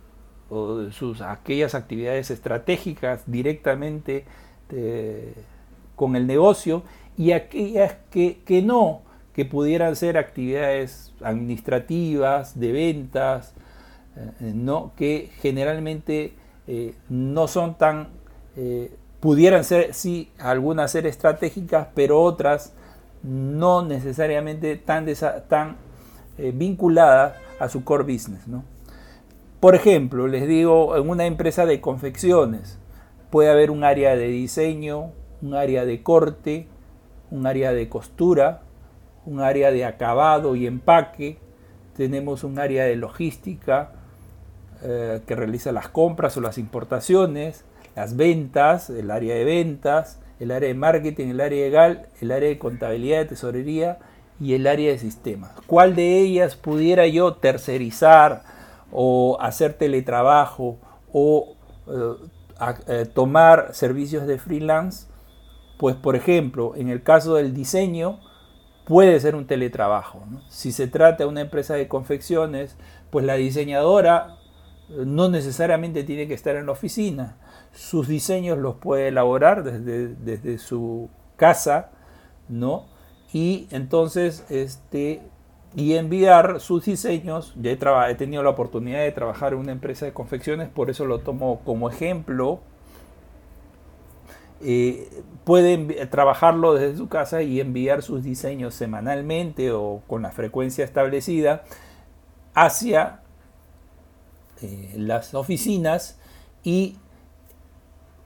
o 0.51 0.77
de 0.79 0.93
sus, 0.93 1.21
aquellas 1.21 1.75
actividades 1.75 2.31
estratégicas 2.31 3.23
directamente 3.27 4.25
eh, 4.71 5.35
con 5.97 6.17
el 6.17 6.27
negocio, 6.27 6.83
y 7.17 7.33
aquellas 7.33 7.97
que, 8.11 8.63
no, 8.63 9.03
que 9.35 9.45
pudieran 9.45 9.97
ser 9.97 10.17
actividades 10.17 11.13
administrativas, 11.21 12.59
de 12.59 12.73
ventas, 12.73 13.55
eh, 14.17 14.53
¿no? 14.55 14.93
que 14.97 15.31
generalmente 15.41 16.35
eh, 16.67 16.95
no 17.09 17.49
son 17.49 17.77
tan, 17.77 18.09
pudieran 19.21 19.65
ser, 19.65 19.95
sí, 19.95 20.31
algunas 20.39 20.91
ser 20.91 21.07
estratégicas, 21.07 21.89
pero 21.95 22.21
otras 22.21 22.75
no 23.23 23.85
necesariamente 23.85 24.77
tan, 24.77 25.07
eh, 25.09 26.53
vinculada 26.55 27.37
a 27.59 27.69
su 27.69 27.85
core 27.85 28.05
business. 28.05 28.47
¿no? 28.47 28.65
Por 29.61 29.75
ejemplo, 29.75 30.29
les 30.29 30.47
digo, 30.47 30.97
en 30.97 31.09
una 31.09 31.27
empresa 31.27 31.67
de 31.67 31.81
confecciones 31.81 32.79
puede 33.31 33.51
haber 33.51 33.71
un 33.71 33.85
área 33.85 34.17
de 34.17 34.29
diseño, 34.29 35.13
un 35.43 35.55
área 35.55 35.85
de 35.85 36.03
corte, 36.03 36.69
un 37.31 37.47
área 37.47 37.73
de 37.73 37.89
costura, 37.89 38.63
un 39.27 39.41
área 39.41 39.71
de 39.71 39.85
acabado 39.85 40.57
y 40.57 40.67
empaque, 40.67 41.39
tenemos 41.97 42.45
un 42.45 42.59
área 42.59 42.85
de 42.85 42.97
logística 42.97 43.93
eh, 44.83 45.21
que 45.27 45.35
realiza 45.35 45.73
las 45.73 45.89
compras 45.89 46.37
o 46.37 46.41
las 46.41 46.57
importaciones, 46.57 47.65
las 47.97 48.17
ventas, 48.17 48.91
el 48.91 49.11
área 49.11 49.35
de 49.35 49.45
ventas, 49.45 50.21
el 50.41 50.51
área 50.51 50.69
de 50.69 50.75
marketing, 50.75 51.29
el 51.29 51.41
área 51.41 51.65
legal, 51.65 52.09
el 52.21 52.31
área 52.31 52.49
de 52.49 52.59
contabilidad, 52.59 53.19
de 53.19 53.25
tesorería 53.27 53.99
y 54.41 54.55
el 54.55 54.67
área 54.67 54.93
de 54.93 54.99
sistemas. 54.99 55.51
¿Cuál 55.67 55.95
de 55.97 56.21
ellas 56.21 56.57
pudiera 56.57 57.07
yo 57.07 57.35
tercerizar 57.35 58.43
o 58.93 59.37
hacer 59.41 59.75
teletrabajo 59.75 60.79
o 61.13 61.57
eh, 61.89 62.29
eh, 62.87 63.07
tomar 63.13 63.71
servicios 63.75 64.27
de 64.27 64.39
freelance? 64.39 65.09
Pues 65.79 65.97
por 65.97 66.17
ejemplo, 66.17 66.75
en 66.77 66.89
el 66.89 67.03
caso 67.03 67.35
del 67.35 67.55
diseño, 67.55 68.21
puede 68.85 69.19
ser 69.21 69.35
un 69.35 69.47
teletrabajo. 69.47 70.23
Si 70.49 70.73
se 70.73 70.87
trata 70.87 71.25
de 71.25 71.29
una 71.29 71.41
empresa 71.41 71.75
de 71.75 71.89
confecciones, 71.89 72.77
pues 73.11 73.25
la 73.25 73.35
diseñadora 73.35 74.37
no 74.89 75.29
necesariamente 75.29 76.05
tiene 76.05 76.27
que 76.27 76.35
estar 76.35 76.57
en 76.57 76.67
la 76.67 76.73
oficina 76.73 77.37
sus 77.73 78.09
diseños 78.09 78.59
los 78.59 78.77
puede 78.77 79.09
elaborar 79.09 79.63
desde, 79.63 80.09
desde 80.09 80.59
su 80.59 81.09
casa, 81.37 81.91
¿no? 82.49 82.87
Y 83.33 83.69
entonces, 83.71 84.45
este, 84.49 85.23
y 85.77 85.95
enviar 85.95 86.61
sus 86.61 86.85
diseños, 86.85 87.55
ya 87.57 87.71
he, 87.71 87.79
he 88.11 88.15
tenido 88.15 88.43
la 88.43 88.51
oportunidad 88.51 89.01
de 89.01 89.13
trabajar 89.13 89.53
en 89.53 89.61
una 89.61 89.73
empresa 89.73 90.07
de 90.07 90.13
confecciones, 90.13 90.69
por 90.69 90.91
eso 90.91 91.05
lo 91.05 91.21
tomo 91.21 91.61
como 91.65 91.91
ejemplo, 91.91 92.61
eh, 94.61 95.23
pueden 95.45 95.95
trabajarlo 96.11 96.75
desde 96.75 96.97
su 96.97 97.09
casa 97.09 97.43
y 97.43 97.61
enviar 97.61 98.03
sus 98.03 98.25
diseños 98.25 98.75
semanalmente 98.75 99.71
o 99.71 100.03
con 100.09 100.23
la 100.23 100.33
frecuencia 100.33 100.85
establecida 100.85 101.63
hacia 102.55 103.21
eh, 104.61 104.95
las 104.97 105.35
oficinas 105.35 106.19
y 106.65 106.97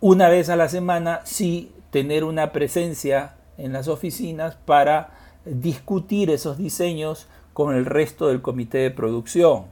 una 0.03 0.29
vez 0.29 0.49
a 0.49 0.57
la 0.57 0.69
semana 0.69 1.21
sí 1.23 1.73
tener 1.91 2.25
una 2.25 2.51
presencia 2.51 3.37
en 3.57 3.73
las 3.73 3.87
oficinas 3.87 4.57
para 4.57 5.11
discutir 5.45 6.29
esos 6.29 6.59
diseños 6.59 7.29
con 7.53 7.77
el 7.77 7.87
resto 7.87 8.27
del 8.27 8.43
comité 8.43 8.79
de 8.79 8.91
producción. 8.91 9.67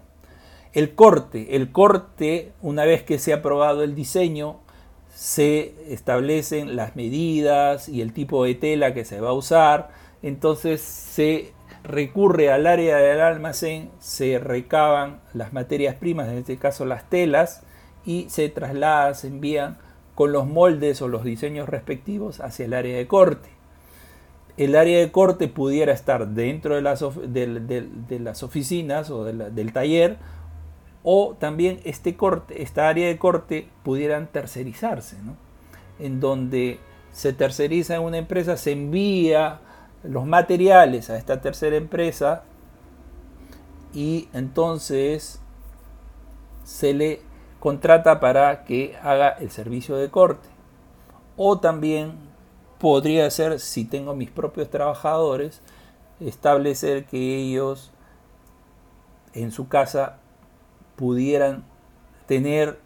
El 0.73 0.95
corte, 0.95 1.57
el 1.57 1.73
corte, 1.73 2.53
una 2.63 2.85
vez 2.85 3.03
que 3.03 3.19
se 3.19 3.33
ha 3.33 3.39
aprobado 3.39 3.83
el 3.83 3.97
diseño, 3.97 4.61
se 5.13 5.75
establecen 5.93 6.77
las 6.77 6.95
medidas 6.95 7.89
y 7.89 8.01
el 8.01 8.13
tipo 8.13 8.45
de 8.45 8.55
tela 8.55 8.95
que 8.95 9.05
se 9.05 9.21
va 9.21 9.31
a 9.31 9.35
usar, 9.35 9.91
entonces 10.23 10.81
se 10.81 11.53
recurre 11.83 12.53
al 12.53 12.69
área 12.69 12.99
del 12.99 13.21
almacén, 13.21 13.91
se 13.99 14.39
recaban 14.39 15.23
las 15.35 15.53
materias 15.53 15.97
primas, 15.97 16.29
en 16.29 16.39
este 16.39 16.57
caso 16.57 16.85
las 16.85 17.11
telas, 17.11 17.65
y 18.05 18.27
se 18.31 18.49
trasladan, 18.49 19.17
se 19.17 19.27
envían 19.27 19.90
con 20.15 20.33
los 20.33 20.47
moldes 20.47 21.01
o 21.03 21.09
los 21.09 21.25
diseños 21.25 21.69
respectivos 21.69 22.41
hacia 22.41 22.67
el 22.67 22.75
área 22.75 22.97
de 22.97 23.07
corte. 23.07 23.49
El 24.57 24.77
área 24.77 24.99
de 24.99 25.11
corte 25.11 25.49
pudiera 25.49 25.93
estar 25.93 26.29
dentro 26.29 26.75
de 26.75 26.83
las, 26.83 28.43
oficinas 28.43 29.11
o 29.11 29.25
del 29.25 29.73
taller 29.73 30.19
o 31.03 31.37
también 31.39 31.81
este 31.85 32.17
corte, 32.17 32.63
esta 32.63 32.89
área 32.89 33.09
de 33.09 33.17
corte 33.17 33.69
pudieran 33.83 34.27
tercerizarse, 34.27 35.17
en 35.99 36.21
donde 36.21 36.79
se 37.13 37.33
terceriza 37.33 37.97
en 37.97 38.03
una 38.03 38.19
empresa, 38.19 38.57
se 38.57 38.73
envía 38.73 39.61
los 40.03 40.27
materiales 40.27 41.11
a 41.11 41.17
esta 41.17 41.41
tercera 41.41 41.77
empresa 41.77 42.45
y 43.93 44.29
entonces 44.33 45.41
se 46.65 46.95
le 46.95 47.21
contrata 47.61 48.19
para 48.19 48.65
que 48.65 48.97
haga 49.03 49.29
el 49.29 49.51
servicio 49.51 49.97
de 49.97 50.11
corte. 50.11 50.49
O 51.37 51.61
también 51.61 52.15
podría 52.79 53.31
ser, 53.31 53.61
si 53.61 53.85
tengo 53.85 54.15
mis 54.17 54.31
propios 54.31 54.71
trabajadores, 54.71 55.61
establecer 56.19 57.05
que 57.05 57.37
ellos 57.37 57.93
en 59.35 59.53
su 59.53 59.69
casa 59.69 60.19
pudieran 60.97 61.65
tener 62.27 62.81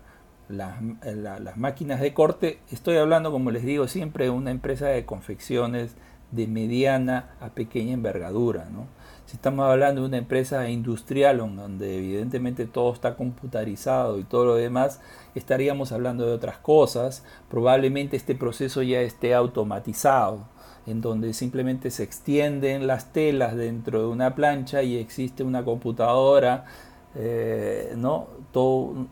las, 0.48 0.76
las, 1.02 1.56
máquinas 1.56 2.00
de 2.00 2.12
corte. 2.12 2.58
Estoy 2.70 2.96
hablando, 2.96 3.30
como 3.32 3.50
les 3.50 3.64
digo 3.64 3.88
siempre, 3.88 4.24
de 4.24 4.30
una 4.30 4.50
empresa 4.50 4.88
de 4.88 5.06
confecciones 5.06 5.96
de 6.32 6.46
mediana 6.46 7.34
a 7.40 7.50
pequeña 7.50 7.92
envergadura. 7.92 8.66
¿no? 8.70 8.86
Si 9.26 9.36
estamos 9.36 9.64
hablando 9.66 10.02
de 10.02 10.08
una 10.08 10.18
empresa 10.18 10.68
industrial 10.68 11.38
donde 11.38 11.96
evidentemente 11.96 12.66
todo 12.66 12.92
está 12.92 13.16
computarizado 13.16 14.18
y 14.18 14.24
todo 14.24 14.44
lo 14.44 14.54
demás, 14.54 15.00
estaríamos 15.34 15.92
hablando 15.92 16.26
de 16.26 16.32
otras 16.32 16.58
cosas. 16.58 17.24
Probablemente 17.48 18.16
este 18.16 18.34
proceso 18.34 18.82
ya 18.82 19.00
esté 19.00 19.34
automatizado, 19.34 20.40
en 20.86 21.00
donde 21.00 21.32
simplemente 21.32 21.90
se 21.90 22.02
extienden 22.02 22.86
las 22.86 23.12
telas 23.12 23.56
dentro 23.56 24.00
de 24.00 24.08
una 24.08 24.34
plancha 24.34 24.82
y 24.82 24.98
existe 24.98 25.42
una 25.42 25.64
computadora, 25.64 26.66
eh, 27.14 27.94
¿no? 27.96 28.26
Todo, 28.52 29.06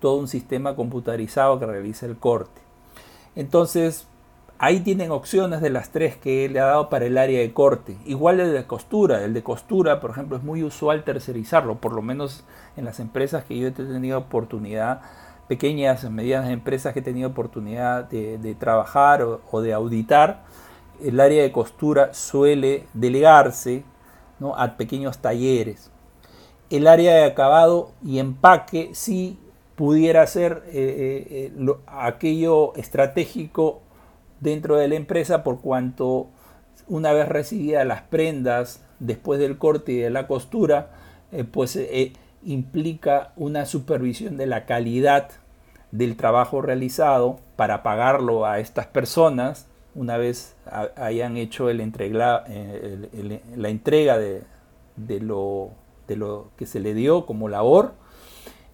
todo 0.00 0.16
un 0.16 0.28
sistema 0.28 0.74
computarizado 0.76 1.58
que 1.58 1.66
realiza 1.66 2.06
el 2.06 2.16
corte. 2.16 2.62
Entonces, 3.34 4.06
ahí 4.58 4.80
tienen 4.80 5.10
opciones 5.10 5.60
de 5.60 5.70
las 5.70 5.90
tres 5.90 6.16
que 6.16 6.48
le 6.48 6.60
ha 6.60 6.66
dado 6.66 6.88
para 6.88 7.06
el 7.06 7.18
área 7.18 7.40
de 7.40 7.52
corte. 7.52 7.96
Igual 8.06 8.40
el 8.40 8.52
de 8.52 8.66
costura. 8.66 9.24
El 9.24 9.34
de 9.34 9.42
costura, 9.42 10.00
por 10.00 10.10
ejemplo, 10.10 10.36
es 10.36 10.42
muy 10.42 10.62
usual 10.62 11.04
tercerizarlo, 11.04 11.76
por 11.76 11.92
lo 11.92 12.02
menos 12.02 12.44
en 12.76 12.84
las 12.84 13.00
empresas 13.00 13.44
que 13.44 13.58
yo 13.58 13.68
he 13.68 13.72
tenido 13.72 14.18
oportunidad, 14.18 15.02
pequeñas, 15.48 16.08
medianas 16.10 16.50
empresas 16.50 16.92
que 16.92 17.00
he 17.00 17.02
tenido 17.02 17.28
oportunidad 17.28 18.04
de, 18.04 18.56
trabajar 18.58 19.22
o, 19.22 19.60
de 19.60 19.72
auditar, 19.72 20.44
el 21.02 21.20
área 21.20 21.42
de 21.42 21.52
costura 21.52 22.14
suele 22.14 22.86
delegarse 22.94 23.84
a 24.56 24.76
pequeños 24.76 25.18
talleres. 25.18 25.90
El 26.68 26.88
área 26.88 27.14
de 27.14 27.24
acabado 27.24 27.92
y 28.02 28.18
empaque 28.18 28.90
sí 28.92 29.38
pudiera 29.76 30.26
ser 30.26 30.64
eh, 30.66 30.72
eh, 30.72 31.52
eh, 31.58 31.72
aquello 31.86 32.74
estratégico 32.76 33.82
dentro 34.40 34.76
de 34.76 34.88
la 34.88 34.94
empresa 34.96 35.42
por 35.42 35.60
cuanto 35.60 36.28
una 36.88 37.12
vez 37.12 37.28
recibidas 37.28 37.86
las 37.86 38.02
prendas 38.02 38.82
después 39.00 39.38
del 39.40 39.58
corte 39.58 39.92
y 39.92 39.96
de 39.96 40.10
la 40.10 40.26
costura, 40.26 40.90
pues 41.52 41.78
implica 42.44 43.32
una 43.36 43.66
supervisión 43.66 44.36
de 44.36 44.46
la 44.46 44.66
calidad 44.66 45.30
del 45.90 46.16
trabajo 46.16 46.62
realizado 46.62 47.40
para 47.56 47.82
pagarlo 47.82 48.46
a 48.46 48.60
estas 48.60 48.86
personas 48.86 49.66
una 49.96 50.18
vez 50.18 50.54
hayan 50.96 51.36
hecho 51.38 51.70
el 51.70 51.78
la 51.78 53.68
entrega 53.68 54.18
de 54.18 55.20
lo 55.20 55.72
que 56.56 56.66
se 56.66 56.80
le 56.80 56.94
dio 56.94 57.26
como 57.26 57.48
labor. 57.48 57.94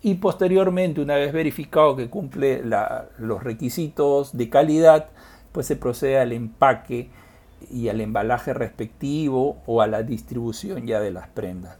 Y 0.03 0.15
posteriormente, 0.15 1.01
una 1.01 1.15
vez 1.15 1.33
verificado 1.33 1.95
que 1.95 2.11
cumple 2.11 2.63
los 3.19 3.45
requisitos 3.45 4.37
de 4.37 4.51
calidad, 4.51 5.11
pues 5.53 5.67
se 5.67 5.77
procede 5.77 6.19
al 6.19 6.33
empaque 6.33 7.11
y 7.71 7.89
al 7.89 8.01
embalaje 8.01 8.55
respectivo 8.55 9.63
o 9.67 9.83
a 9.83 9.87
la 9.87 10.03
distribución 10.03 10.87
ya 10.87 11.01
de 11.01 11.11
las 11.11 11.29
prendas. 11.29 11.77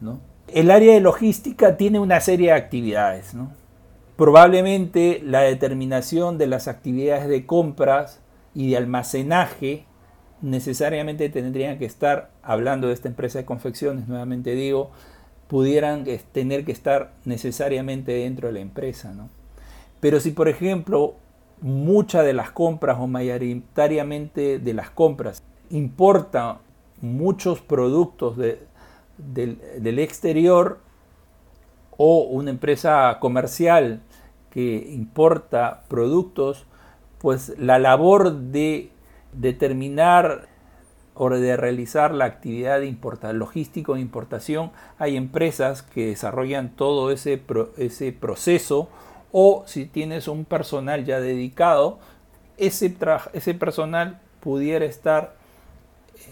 El 0.47 0.71
área 0.71 0.93
de 0.93 1.01
logística 1.01 1.77
tiene 1.77 1.99
una 1.99 2.21
serie 2.21 2.47
de 2.47 2.53
actividades. 2.53 3.33
Probablemente 4.15 5.21
la 5.23 5.41
determinación 5.41 6.37
de 6.37 6.47
las 6.47 6.67
actividades 6.67 7.27
de 7.27 7.45
compras 7.45 8.19
y 8.53 8.69
de 8.69 8.77
almacenaje 8.77 9.85
necesariamente 10.41 11.29
tendrían 11.29 11.79
que 11.79 11.85
estar, 11.85 12.29
hablando 12.43 12.87
de 12.87 12.93
esta 12.93 13.07
empresa 13.07 13.39
de 13.39 13.45
confecciones, 13.45 14.07
nuevamente 14.07 14.53
digo, 14.53 14.91
pudieran 15.47 16.05
tener 16.31 16.65
que 16.65 16.71
estar 16.71 17.13
necesariamente 17.25 18.11
dentro 18.11 18.47
de 18.47 18.53
la 18.53 18.59
empresa. 18.59 19.13
¿no? 19.13 19.29
Pero 19.99 20.19
si, 20.19 20.31
por 20.31 20.49
ejemplo, 20.49 21.15
muchas 21.63 22.25
de 22.25 22.33
las 22.33 22.51
compras 22.51 22.97
o 22.99 23.07
mayoritariamente 23.07 24.59
de 24.59 24.73
las 24.73 24.89
compras 24.89 25.43
importa 25.69 26.59
muchos 27.01 27.61
productos 27.61 28.37
del 29.17 29.99
exterior 29.99 30.79
o 31.97 32.23
una 32.23 32.49
empresa 32.49 33.17
comercial 33.21 34.01
que 34.49 34.89
importa 34.91 35.83
productos, 35.87 36.65
pues 37.19 37.53
la 37.57 37.79
labor 37.79 38.33
de 38.33 38.91
determinar 39.31 40.49
o 41.15 41.29
de 41.29 41.55
realizar 41.55 42.13
la 42.13 42.25
actividad 42.25 42.79
de 42.79 43.33
logístico 43.33 43.95
de 43.95 44.01
importación, 44.01 44.71
hay 44.97 45.15
empresas 45.15 45.81
que 45.81 46.07
desarrollan 46.07 46.75
todo 46.75 47.09
ese, 47.09 47.41
ese 47.77 48.11
proceso 48.11 48.89
o 49.33 49.63
si 49.65 49.85
tienes 49.87 50.29
un 50.29 50.45
personal 50.45 51.03
ya 51.05 51.19
dedicado, 51.19 51.97
ese, 52.57 52.95
ese 53.33 53.53
personal 53.55 54.21
pudiera 54.39 54.85
estar 54.85 55.33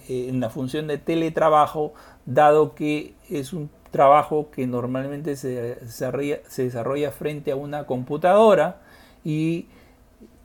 eh, 0.07 0.27
en 0.29 0.39
la 0.39 0.51
función 0.51 0.85
de 0.85 0.99
teletrabajo, 0.99 1.93
dado 2.27 2.75
que 2.75 3.15
es 3.27 3.53
un 3.53 3.71
trabajo 3.89 4.51
que 4.51 4.67
normalmente 4.67 5.35
se 5.35 5.75
desarrolla, 5.75 6.39
se 6.47 6.63
desarrolla 6.63 7.11
frente 7.11 7.51
a 7.51 7.55
una 7.55 7.85
computadora 7.87 8.81
y, 9.25 9.65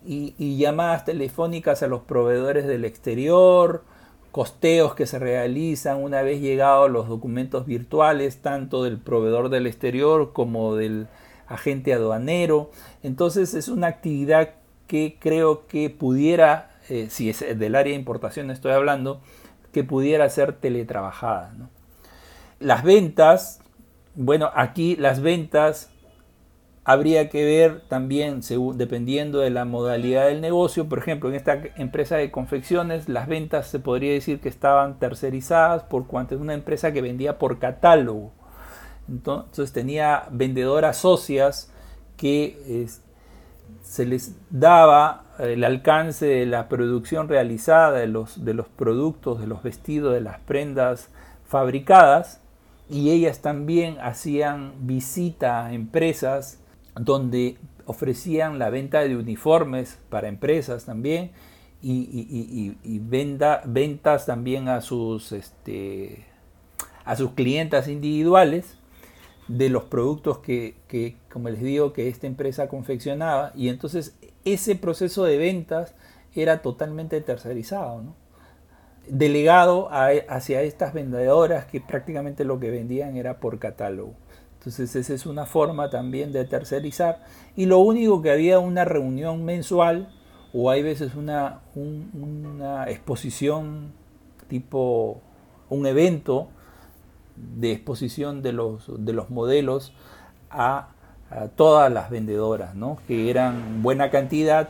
y 0.05 0.57
llamadas 0.57 1.05
telefónicas 1.05 1.83
a 1.83 1.89
los 1.89 2.01
proveedores 2.03 2.67
del 2.67 2.87
exterior, 2.87 3.85
costeos 4.33 4.95
que 4.95 5.07
se 5.07 5.19
realizan 5.19 6.03
una 6.03 6.23
vez 6.23 6.41
llegados 6.41 6.91
los 6.91 7.07
documentos 7.07 7.67
virtuales, 7.67 8.39
tanto 8.41 8.83
del 8.83 8.97
proveedor 8.97 9.51
del 9.51 9.67
exterior 9.67 10.33
como 10.33 10.75
del 10.75 11.07
agente 11.47 11.93
aduanero. 11.93 12.71
Entonces 13.03 13.55
es 13.55 13.69
una 13.69 13.89
actividad 13.89 14.51
que 14.87 15.17
creo 15.19 15.67
que 15.67 15.91
pudiera, 15.91 16.71
eh, 16.89 17.09
si 17.11 17.31
es 17.31 17.41
del 17.59 17.75
área 17.75 17.93
de 17.93 17.99
importación 17.99 18.51
estoy 18.51 18.73
hablando, 18.73 19.21
que 19.73 19.85
pudiera 19.85 20.29
ser 20.31 20.55
teletrabajada. 20.55 21.53
Las 22.61 22.83
ventas, 22.83 23.61
bueno, 24.15 24.51
aquí 24.55 24.97
las 24.97 25.21
ventas 25.21 25.91
habría 26.87 27.29
que 27.29 27.45
ver 27.45 27.83
también, 27.89 28.43
dependiendo 28.75 29.41
de 29.41 29.51
la 29.51 29.65
modalidad 29.65 30.29
del 30.29 30.41
negocio, 30.41 30.89
por 30.89 30.99
ejemplo, 30.99 31.29
en 31.29 31.35
esta 31.35 31.61
empresa 31.77 32.17
de 32.17 32.31
confecciones, 32.31 33.09
las 33.09 33.27
ventas 33.27 33.67
se 33.67 33.81
podría 33.81 34.13
decir 34.13 34.41
que 34.41 34.49
estaban 34.49 35.01
tercerizadas 35.01 35.83
por 35.83 36.07
cuanto 36.07 36.37
es 36.37 36.41
una 36.41 36.55
empresa 36.55 36.93
que 36.93 37.03
vendía 37.03 37.39
por 37.39 37.59
catálogo. 37.59 38.31
Entonces 39.09 39.73
tenía 39.73 40.29
vendedoras 40.31 40.99
socias 40.99 41.71
que 42.17 42.89
se 43.83 44.05
les 44.05 44.35
daba 44.51 45.25
el 45.39 45.65
alcance 45.65 46.27
de 46.27 46.47
la 46.47 46.69
producción 46.69 47.29
realizada 47.29 47.93
de 47.93 48.07
los, 48.07 48.45
de 48.45 48.55
los 48.55 48.69
productos, 48.69 49.41
de 49.41 49.47
los 49.47 49.63
vestidos, 49.63 50.15
de 50.15 50.21
las 50.21 50.39
prendas 50.41 51.09
fabricadas, 51.47 52.41
y 52.89 53.11
ellas 53.11 53.41
también 53.41 53.99
hacían 54.01 54.73
visita 54.81 55.67
a 55.67 55.73
empresas 55.73 56.61
donde 56.95 57.59
ofrecían 57.85 58.59
la 58.59 58.71
venta 58.71 59.01
de 59.01 59.17
uniformes 59.17 59.99
para 60.09 60.29
empresas 60.29 60.85
también 60.85 61.33
y, 61.83 63.01
venda, 63.01 63.63
ventas 63.65 64.27
también 64.27 64.69
a 64.69 64.81
sus, 64.81 65.31
este, 65.33 66.25
a 67.05 67.15
sus 67.15 67.33
clientas 67.33 67.87
individuales 67.87 68.77
de 69.49 69.69
los 69.69 69.85
productos 69.85 70.39
que, 70.39 71.17
como 71.33 71.49
les 71.49 71.61
digo, 71.61 71.93
que 71.93 72.09
esta 72.09 72.27
empresa 72.27 72.69
confeccionaba. 72.69 73.53
Y 73.55 73.69
entonces 73.69 74.17
ese 74.45 74.77
proceso 74.77 75.25
de 75.25 75.39
ventas 75.39 75.95
era 76.35 76.63
totalmente 76.63 77.21
tercerizado, 77.21 78.03
delegado 79.09 79.89
hacia 79.91 80.63
estas 80.63 80.93
vendedoras 80.93 81.67
que 81.67 81.81
prácticamente 81.81 82.45
lo 82.45 82.59
que 82.59 82.71
vendían 82.71 83.17
era 83.17 83.39
por 83.39 83.59
catálogo. 83.59 84.15
Entonces 84.59 84.97
esa 84.97 85.15
es 85.15 85.27
una 85.27 85.47
forma 85.47 85.91
también 85.91 86.33
de 86.33 86.45
tercerizar. 86.45 87.25
Y 87.55 87.67
lo 87.67 87.79
único 87.79 88.21
que 88.21 88.33
había 88.33 88.59
una 88.59 88.85
reunión 88.85 89.45
mensual 89.45 90.13
o 90.53 90.71
hay 90.71 90.83
veces 90.83 91.15
una, 91.15 91.61
una 91.75 92.91
exposición 92.91 93.93
tipo 94.49 95.21
un 95.69 95.87
evento 95.87 96.49
de 97.37 97.73
exposición 97.73 98.43
de 98.43 98.53
los, 98.53 98.85
de 99.05 99.13
los 99.13 99.31
modelos 99.31 99.93
a, 100.51 100.89
todas 101.57 101.93
las 101.93 102.09
vendedoras, 102.09 102.77
¿no? 102.77 102.99
que 103.09 103.31
eran 103.31 103.83
buena 103.83 104.11
cantidad 104.11 104.69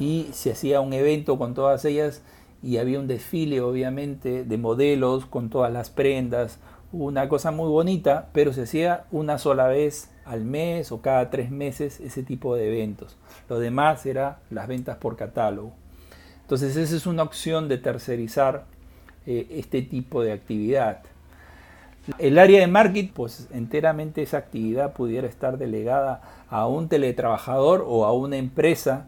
y 0.00 0.26
se 0.32 0.50
hacía 0.50 0.80
un 0.80 0.92
evento 0.92 1.38
con 1.38 1.54
todas 1.54 1.84
ellas 1.84 2.20
y 2.64 2.78
había 2.78 2.98
un 2.98 3.06
desfile 3.06 3.60
obviamente 3.60 4.44
de 4.44 4.58
modelos 4.58 5.24
con 5.24 5.50
todas 5.50 5.72
las 5.72 5.90
prendas, 5.90 6.58
una 6.90 7.28
cosa 7.28 7.52
muy 7.52 7.68
bonita, 7.68 8.28
pero 8.32 8.52
se 8.52 8.62
hacía 8.62 9.04
una 9.12 9.38
sola 9.38 9.68
vez 9.68 10.10
al 10.24 10.44
mes 10.44 10.90
o 10.90 11.00
cada 11.00 11.30
tres 11.30 11.50
meses 11.50 12.00
ese 12.00 12.22
tipo 12.22 12.56
de 12.56 12.66
eventos. 12.66 13.16
Lo 13.48 13.58
demás 13.58 14.04
era 14.06 14.40
las 14.50 14.66
ventas 14.66 14.96
por 14.96 15.16
catálogo. 15.16 15.72
Entonces 16.42 16.76
esa 16.76 16.96
es 16.96 17.06
una 17.06 17.22
opción 17.22 17.68
de 17.68 17.78
tercerizar 17.78 18.64
eh, 19.26 19.46
este 19.50 19.82
tipo 19.82 20.22
de 20.22 20.32
actividad. 20.32 21.02
El 22.18 22.38
área 22.38 22.60
de 22.60 22.66
marketing, 22.66 23.12
pues 23.14 23.48
enteramente 23.52 24.22
esa 24.22 24.36
actividad 24.36 24.92
pudiera 24.92 25.26
estar 25.26 25.56
delegada 25.56 26.20
a 26.50 26.66
un 26.66 26.88
teletrabajador 26.88 27.84
o 27.86 28.04
a 28.04 28.12
una 28.12 28.36
empresa 28.36 29.06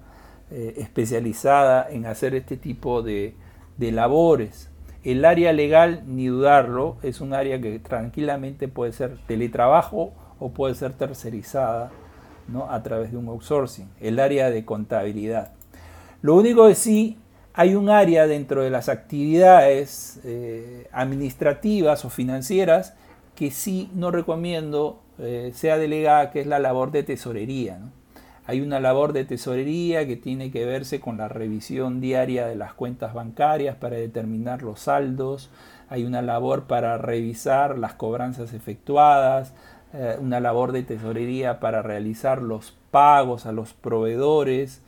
eh, 0.50 0.74
especializada 0.78 1.86
en 1.90 2.06
hacer 2.06 2.34
este 2.34 2.56
tipo 2.56 3.02
de, 3.02 3.34
de 3.76 3.92
labores. 3.92 4.70
El 5.04 5.24
área 5.24 5.52
legal, 5.52 6.04
ni 6.06 6.26
dudarlo, 6.26 6.96
es 7.02 7.20
un 7.20 7.34
área 7.34 7.60
que 7.60 7.78
tranquilamente 7.78 8.66
puede 8.66 8.92
ser 8.92 9.18
teletrabajo 9.26 10.12
o 10.38 10.50
puede 10.50 10.74
ser 10.74 10.94
tercerizada 10.94 11.90
¿no? 12.48 12.70
a 12.70 12.82
través 12.82 13.12
de 13.12 13.18
un 13.18 13.28
outsourcing. 13.28 13.88
El 14.00 14.18
área 14.18 14.50
de 14.50 14.64
contabilidad. 14.64 15.52
Lo 16.22 16.34
único 16.34 16.66
que 16.66 16.74
sí 16.74 17.18
hay 17.58 17.74
un 17.74 17.88
área 17.88 18.26
dentro 18.26 18.62
de 18.62 18.68
las 18.68 18.90
actividades 18.90 20.20
eh, 20.24 20.88
administrativas 20.92 22.04
o 22.04 22.10
financieras 22.10 22.94
que 23.34 23.50
sí 23.50 23.90
no 23.94 24.10
recomiendo 24.10 25.00
eh, 25.18 25.52
sea 25.54 25.78
delegada, 25.78 26.30
que 26.30 26.40
es 26.42 26.46
la 26.46 26.58
labor 26.58 26.90
de 26.90 27.02
tesorería. 27.02 27.80
Hay 28.46 28.60
una 28.60 28.78
labor 28.78 29.14
de 29.14 29.24
tesorería 29.24 30.06
que 30.06 30.16
tiene 30.16 30.50
que 30.50 30.66
verse 30.66 31.00
con 31.00 31.16
la 31.16 31.28
revisión 31.28 32.02
diaria 32.02 32.46
de 32.46 32.56
las 32.56 32.74
cuentas 32.74 33.14
bancarias 33.14 33.74
para 33.76 33.96
determinar 33.96 34.62
los 34.62 34.80
saldos. 34.80 35.48
Hay 35.88 36.04
una 36.04 36.20
labor 36.20 36.64
para 36.64 36.98
revisar 36.98 37.78
las 37.78 37.94
cobranzas 37.94 38.52
efectuadas. 38.52 39.54
Eh, 39.94 40.16
una 40.20 40.40
labor 40.40 40.72
de 40.72 40.82
tesorería 40.82 41.58
para 41.58 41.80
realizar 41.80 42.42
los 42.42 42.76
pagos 42.90 43.46
a 43.46 43.52
los 43.52 43.72
proveedores. 43.72 44.82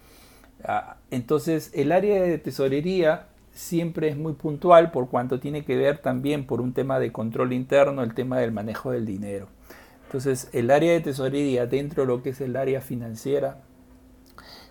Ah, 0.65 0.98
entonces 1.11 1.71
el 1.75 1.93
área 1.93 2.23
de 2.23 2.39
tesorería 2.39 3.29
siempre 3.53 4.09
es 4.09 4.17
muy 4.17 4.35
puntual 4.35 4.93
por 4.93 5.09
cuanto 5.09 5.41
tiene 5.41 5.65
que 5.65 5.77
ver 5.77 5.99
también 5.99 6.47
por 6.47 6.61
un 6.61 6.75
tema 6.75 7.01
de 7.01 7.11
control 7.11 7.53
interno, 7.53 8.03
el 8.03 8.15
tema 8.15 8.39
del 8.39 8.53
manejo 8.53 8.93
del 8.93 9.05
dinero. 9.05 9.49
Entonces, 10.05 10.49
el 10.53 10.71
área 10.71 10.93
de 10.93 11.01
tesorería 11.01 11.67
dentro 11.67 12.05
de 12.05 12.07
lo 12.07 12.23
que 12.23 12.31
es 12.31 12.41
el 12.41 12.57
área 12.57 12.81
financiera, 12.81 13.61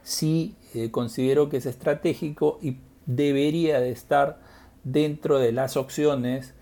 sí 0.04 0.56
eh, 0.74 0.90
considero 0.90 1.50
que 1.50 1.58
es 1.58 1.66
estratégico 1.66 2.58
y 2.62 2.78
debería 3.06 3.80
de 3.80 3.92
estar 3.92 4.40
dentro 4.84 5.38
de 5.38 5.52
las 5.52 5.78
opciones 5.78 6.54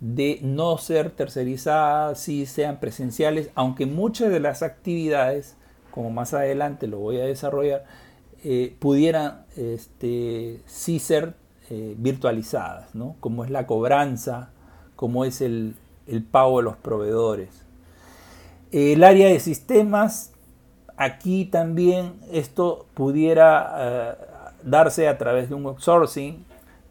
de 0.00 0.38
no 0.42 0.78
ser 0.78 1.10
tercerizadas, 1.10 2.20
si 2.20 2.46
sean 2.46 2.80
presenciales, 2.80 3.50
aunque 3.54 3.86
muchas 3.86 4.30
de 4.30 4.40
las 4.40 4.62
actividades, 4.62 5.56
como 5.90 6.10
más 6.10 6.32
adelante 6.32 6.86
lo 6.86 6.98
voy 6.98 7.20
a 7.20 7.24
desarrollar, 7.24 7.84
eh, 8.44 8.74
pudieran 8.78 9.44
este, 9.56 10.60
sí 10.66 10.98
ser 10.98 11.34
eh, 11.70 11.94
virtualizadas, 11.96 12.94
¿no? 12.94 13.14
como 13.20 13.44
es 13.44 13.50
la 13.50 13.66
cobranza, 13.66 14.50
como 14.96 15.24
es 15.24 15.40
el, 15.40 15.76
el 16.06 16.24
pago 16.24 16.58
de 16.58 16.64
los 16.64 16.76
proveedores. 16.76 17.64
El 18.72 19.04
área 19.04 19.28
de 19.28 19.38
sistemas, 19.38 20.32
aquí 20.96 21.44
también 21.44 22.14
esto 22.32 22.86
pudiera 22.94 23.74
eh, 23.78 24.14
darse 24.64 25.06
a 25.06 25.18
través 25.18 25.48
de 25.48 25.54
un 25.54 25.66
outsourcing, 25.66 26.44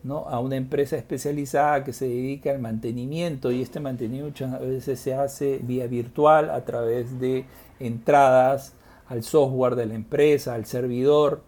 ¿no? 0.04 0.20
a 0.30 0.40
una 0.40 0.56
empresa 0.56 0.96
especializada 0.96 1.84
que 1.84 1.92
se 1.92 2.08
dedica 2.08 2.52
al 2.52 2.60
mantenimiento 2.60 3.52
y 3.52 3.62
este 3.62 3.80
mantenimiento 3.80 4.46
muchas 4.46 4.62
veces 4.62 5.00
se 5.00 5.14
hace 5.14 5.60
vía 5.62 5.88
virtual 5.88 6.50
a 6.50 6.64
través 6.66 7.20
de 7.20 7.46
entradas 7.80 8.74
al 9.12 9.24
software 9.24 9.76
de 9.76 9.86
la 9.86 9.94
empresa, 9.96 10.56
al 10.56 10.66
servidor 10.66 11.44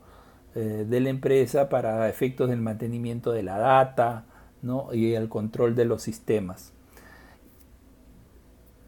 eh, 0.55 0.85
de 0.87 0.99
la 0.99 1.09
empresa 1.09 1.69
para 1.69 2.09
efectos 2.09 2.49
del 2.49 2.61
mantenimiento 2.61 3.31
de 3.31 3.43
la 3.43 3.57
data 3.57 4.25
¿no? 4.61 4.93
y 4.93 5.13
el 5.13 5.29
control 5.29 5.75
de 5.75 5.85
los 5.85 6.01
sistemas 6.01 6.73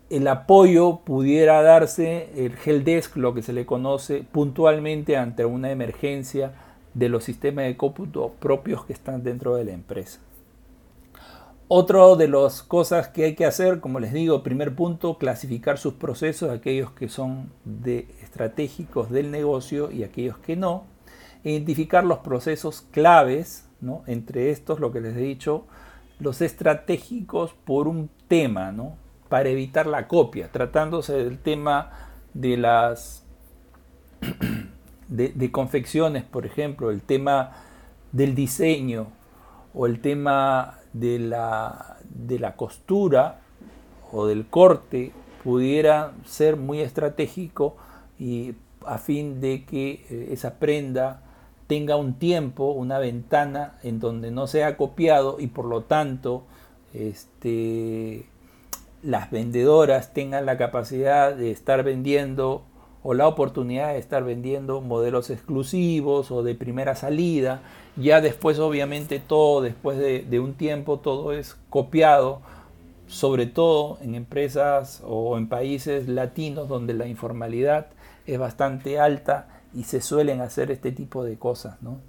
el 0.10 0.28
apoyo 0.28 1.00
pudiera 1.04 1.62
darse, 1.64 2.30
el 2.36 2.54
helpdesk, 2.64 3.16
lo 3.18 3.34
que 3.34 3.42
se 3.42 3.54
le 3.54 3.66
conoce 3.66 4.24
puntualmente 4.32 5.18
ante 5.18 5.46
una 5.46 5.72
emergencia 5.72 6.54
de 6.94 7.10
los 7.10 7.24
sistemas 7.24 7.66
de 7.66 7.76
cómputo 7.76 8.34
propios 8.40 8.86
que 8.86 8.94
están 8.94 9.24
dentro 9.24 9.56
de 9.56 9.66
la 9.66 9.72
empresa. 9.72 10.20
Otro 11.68 12.16
de 12.16 12.28
las 12.28 12.62
cosas 12.62 13.08
que 13.08 13.26
hay 13.26 13.36
que 13.36 13.46
hacer, 13.46 13.80
como 13.80 14.00
les 14.00 14.14
digo, 14.14 14.44
primer 14.44 14.76
punto, 14.76 15.18
clasificar 15.18 15.80
sus 15.80 15.96
procesos, 15.96 16.52
aquellos 16.52 16.92
que 16.92 17.10
son 17.10 17.52
de 17.64 18.08
estratégicos 18.22 19.10
del 19.10 19.32
negocio 19.32 19.92
y 19.92 20.04
aquellos 20.04 20.38
que 20.38 20.56
no. 20.56 20.84
Identificar 21.44 22.04
los 22.04 22.20
procesos 22.20 22.82
claves, 22.92 23.68
¿no? 23.82 24.04
entre 24.06 24.52
estos, 24.52 24.80
lo 24.80 24.92
que 24.92 25.02
les 25.02 25.16
he 25.16 25.22
dicho, 25.22 25.66
los 26.20 26.42
estratégicos 26.42 27.54
por 27.66 27.88
un 27.88 28.12
tema, 28.28 28.72
¿no? 28.72 28.98
para 29.28 29.50
evitar 29.50 29.88
la 29.88 30.08
copia, 30.08 30.52
tratándose 30.52 31.14
del 31.14 31.40
tema 31.40 31.92
de 32.36 32.58
las 32.58 33.26
de, 35.08 35.52
confecciones, 35.52 36.24
por 36.24 36.46
ejemplo, 36.46 36.92
el 36.92 37.02
tema 37.02 37.54
del 38.12 38.36
diseño 38.36 39.08
o 39.74 39.88
el 39.88 40.00
tema 40.00 40.80
de 41.00 41.20
la, 41.20 41.98
de 42.10 42.40
la 42.40 42.56
costura 42.56 43.42
o 44.12 44.26
del 44.26 44.48
corte 44.48 45.12
pudiera 45.44 46.14
ser 46.26 46.56
muy 46.56 46.82
estratégico 46.82 47.76
y 48.18 48.54
a 48.86 48.98
fin 48.98 49.42
de 49.42 49.66
que 49.66 50.06
eh, 50.10 50.30
esa 50.32 50.56
prenda 50.56 51.22
tenga 51.68 51.98
un 51.98 52.14
tiempo, 52.14 52.72
una 52.72 53.00
ventana 53.00 53.78
en 53.84 54.00
donde 54.00 54.32
no 54.32 54.48
sea 54.48 54.78
copiado 54.78 55.38
y 55.40 55.48
por 55.48 55.66
lo 55.66 55.82
tanto 55.82 56.44
este, 56.94 58.26
las 59.04 59.32
vendedoras 59.32 60.14
tengan 60.14 60.46
la 60.46 60.58
capacidad 60.58 61.36
de 61.36 61.52
estar 61.52 61.84
vendiendo 61.84 62.64
o 63.08 63.14
la 63.14 63.28
oportunidad 63.28 63.94
de 63.94 64.00
estar 64.00 64.24
vendiendo 64.24 64.82
modelos 64.82 65.30
exclusivos 65.30 66.32
o 66.32 66.42
de 66.42 66.56
primera 66.56 66.96
salida. 66.96 67.62
Ya 67.98 68.20
después, 68.20 68.58
obviamente, 68.58 69.20
todo, 69.20 69.62
después 69.62 70.00
de, 70.00 70.40
un 70.40 70.56
tiempo, 70.56 70.98
todo 70.98 71.32
es 71.32 71.56
copiado, 71.70 72.42
sobre 73.06 73.46
todo 73.46 74.00
en 74.02 74.16
empresas 74.16 75.04
o 75.06 75.38
en 75.38 75.48
países 75.50 76.08
latinos 76.08 76.68
donde 76.68 76.96
la 76.96 77.06
informalidad 77.06 77.90
es 78.26 78.40
bastante 78.40 78.98
alta 78.98 79.50
y 79.76 79.84
se 79.84 80.02
suelen 80.02 80.42
hacer 80.42 80.72
este 80.72 80.92
tipo 80.92 81.24
de 81.24 81.38
cosas. 81.38 81.80
¿no? 81.84 82.00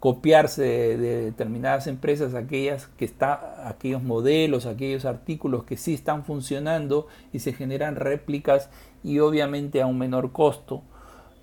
copiarse 0.00 0.62
de, 0.62 1.22
determinadas 1.24 1.86
empresas 1.86 2.34
aquellas 2.34 2.86
que 2.86 3.04
está, 3.04 3.68
aquellos 3.68 4.02
modelos, 4.02 4.66
aquellos 4.66 5.04
artículos 5.04 5.64
que 5.64 5.76
sí 5.76 5.94
están 5.94 6.24
funcionando 6.24 7.08
y 7.32 7.40
se 7.40 7.52
generan 7.52 7.96
réplicas 7.96 8.70
y 9.04 9.18
obviamente 9.20 9.80
a 9.82 9.86
un 9.86 9.98
menor 9.98 10.32
costo 10.32 10.82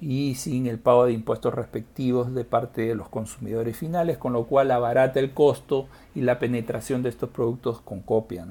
y 0.02 0.36
sin 0.36 0.68
el 0.68 0.80
pago 0.80 1.06
de 1.06 1.14
impuestos 1.14 1.54
respectivos 1.54 2.34
de 2.34 2.44
parte 2.44 2.82
de 2.82 2.96
los 2.96 3.10
consumidores 3.10 3.78
finales, 3.78 4.18
con 4.18 4.34
lo 4.34 4.46
cual 4.46 4.72
abarata 4.72 5.20
el 5.20 5.34
costo 5.34 5.88
y 6.14 6.22
la 6.22 6.40
penetración 6.40 7.02
de 7.02 7.10
estos 7.10 7.30
productos 7.30 7.82
con 7.82 8.02
copia. 8.02 8.46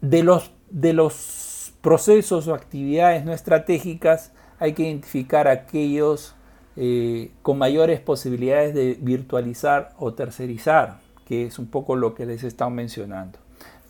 De, 0.00 0.22
los, 0.22 0.52
de 0.70 0.92
los 0.92 1.72
procesos 1.80 2.48
o 2.48 2.54
actividades 2.54 3.24
no 3.24 3.32
estratégicas 3.32 4.32
hay 4.58 4.72
que 4.74 4.84
identificar 4.84 5.48
aquellos 5.48 6.34
eh, 6.76 7.32
con 7.42 7.58
mayores 7.58 8.00
posibilidades 8.00 8.74
de 8.74 8.96
virtualizar 9.00 9.92
o 9.98 10.14
tercerizar, 10.14 11.00
que 11.26 11.44
es 11.46 11.58
un 11.58 11.66
poco 11.66 11.96
lo 11.96 12.14
que 12.14 12.24
les 12.24 12.44
he 12.44 12.46
estado 12.46 12.70
mencionando. 12.70 13.38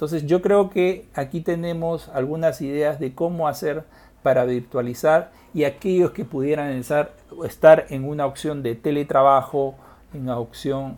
Entonces 0.03 0.27
yo 0.27 0.43
creo 0.43 0.69
que 0.69 1.07
aquí 1.15 1.43
tenemos 1.43 2.09
algunas 2.09 2.61
ideas 2.61 2.99
de 2.99 3.15
cómo 3.15 3.47
hacer 3.47 3.85
para 4.25 4.45
virtualizar 4.45 5.31
y 5.55 5.63
aquellos 5.63 6.11
que 6.11 6.25
pudieran 6.25 6.73
estar 6.73 7.87
en 7.89 8.05
una 8.05 8.27
opción 8.27 8.65
de 8.65 8.75
teletrabajo, 8.75 9.77
en 10.13 10.23
una 10.23 10.41
opción 10.41 10.97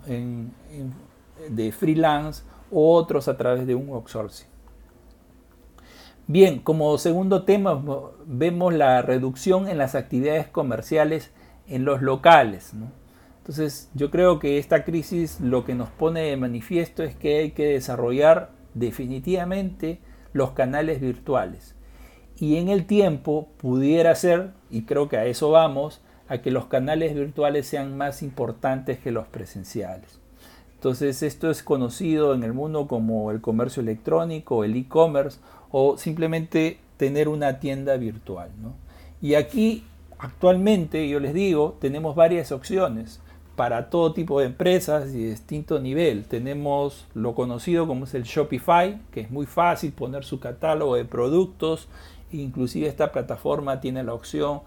de 1.50 1.72
freelance 1.72 2.44
o 2.72 2.94
otros 2.94 3.28
a 3.28 3.36
través 3.36 3.66
de 3.66 3.74
un 3.74 3.90
outsourcing. 3.90 4.48
Bien, 6.26 6.60
como 6.60 6.96
segundo 6.96 7.42
tema 7.44 7.78
vemos 8.24 8.72
la 8.72 9.02
reducción 9.02 9.68
en 9.68 9.76
las 9.76 9.94
actividades 9.94 10.48
comerciales 10.48 11.30
en 11.66 11.84
los 11.84 12.00
locales. 12.00 12.72
Entonces 13.40 13.90
yo 13.92 14.10
creo 14.10 14.38
que 14.38 14.56
esta 14.56 14.82
crisis 14.82 15.40
lo 15.40 15.66
que 15.66 15.74
nos 15.74 15.90
pone 15.90 16.22
de 16.22 16.38
manifiesto 16.38 17.02
es 17.02 17.14
que 17.14 17.40
hay 17.40 17.50
que 17.50 17.66
desarrollar 17.66 18.63
definitivamente 18.74 20.00
los 20.32 20.50
canales 20.50 21.00
virtuales. 21.00 21.74
Y 22.36 22.56
en 22.56 22.68
el 22.68 22.86
tiempo 22.86 23.48
pudiera 23.58 24.14
ser, 24.14 24.50
y 24.70 24.82
creo 24.82 25.08
que 25.08 25.16
a 25.16 25.26
eso 25.26 25.50
vamos, 25.50 26.00
a 26.28 26.38
que 26.38 26.50
los 26.50 26.66
canales 26.66 27.14
virtuales 27.14 27.66
sean 27.66 27.96
más 27.96 28.22
importantes 28.22 28.98
que 28.98 29.12
los 29.12 29.26
presenciales. 29.26 30.20
Entonces 30.74 31.22
esto 31.22 31.50
es 31.50 31.62
conocido 31.62 32.34
en 32.34 32.42
el 32.42 32.52
mundo 32.52 32.88
como 32.88 33.30
el 33.30 33.40
comercio 33.40 33.82
electrónico, 33.82 34.64
el 34.64 34.76
e-commerce 34.76 35.38
o 35.70 35.96
simplemente 35.96 36.78
tener 36.96 37.28
una 37.28 37.60
tienda 37.60 37.96
virtual. 37.96 38.50
Y 39.22 39.34
aquí 39.34 39.84
Actualmente, 40.24 41.06
yo 41.06 41.20
les 41.20 41.34
digo, 41.34 41.76
tenemos 41.82 42.16
varias 42.16 42.50
opciones 42.50 43.20
para 43.56 43.90
todo 43.90 44.12
tipo 44.12 44.40
de 44.40 44.46
empresas 44.46 45.14
y 45.14 45.24
de 45.24 45.30
distinto 45.30 45.78
nivel. 45.80 46.24
Tenemos 46.24 47.06
lo 47.14 47.34
conocido 47.34 47.86
como 47.86 48.04
es 48.04 48.14
el 48.14 48.24
Shopify, 48.24 49.00
que 49.10 49.20
es 49.20 49.30
muy 49.30 49.46
fácil 49.46 49.92
poner 49.92 50.24
su 50.24 50.40
catálogo 50.40 50.96
de 50.96 51.04
productos. 51.04 51.88
Inclusive 52.32 52.88
esta 52.88 53.12
plataforma 53.12 53.80
tiene 53.80 54.02
la 54.02 54.14
opción 54.14 54.62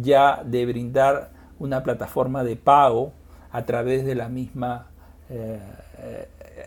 ya 0.00 0.42
de 0.44 0.66
brindar 0.66 1.32
una 1.58 1.82
plataforma 1.82 2.44
de 2.44 2.56
pago 2.56 3.12
a 3.52 3.64
través 3.64 4.04
de 4.04 4.14
la 4.14 4.28
misma, 4.28 4.86
eh, 5.28 5.60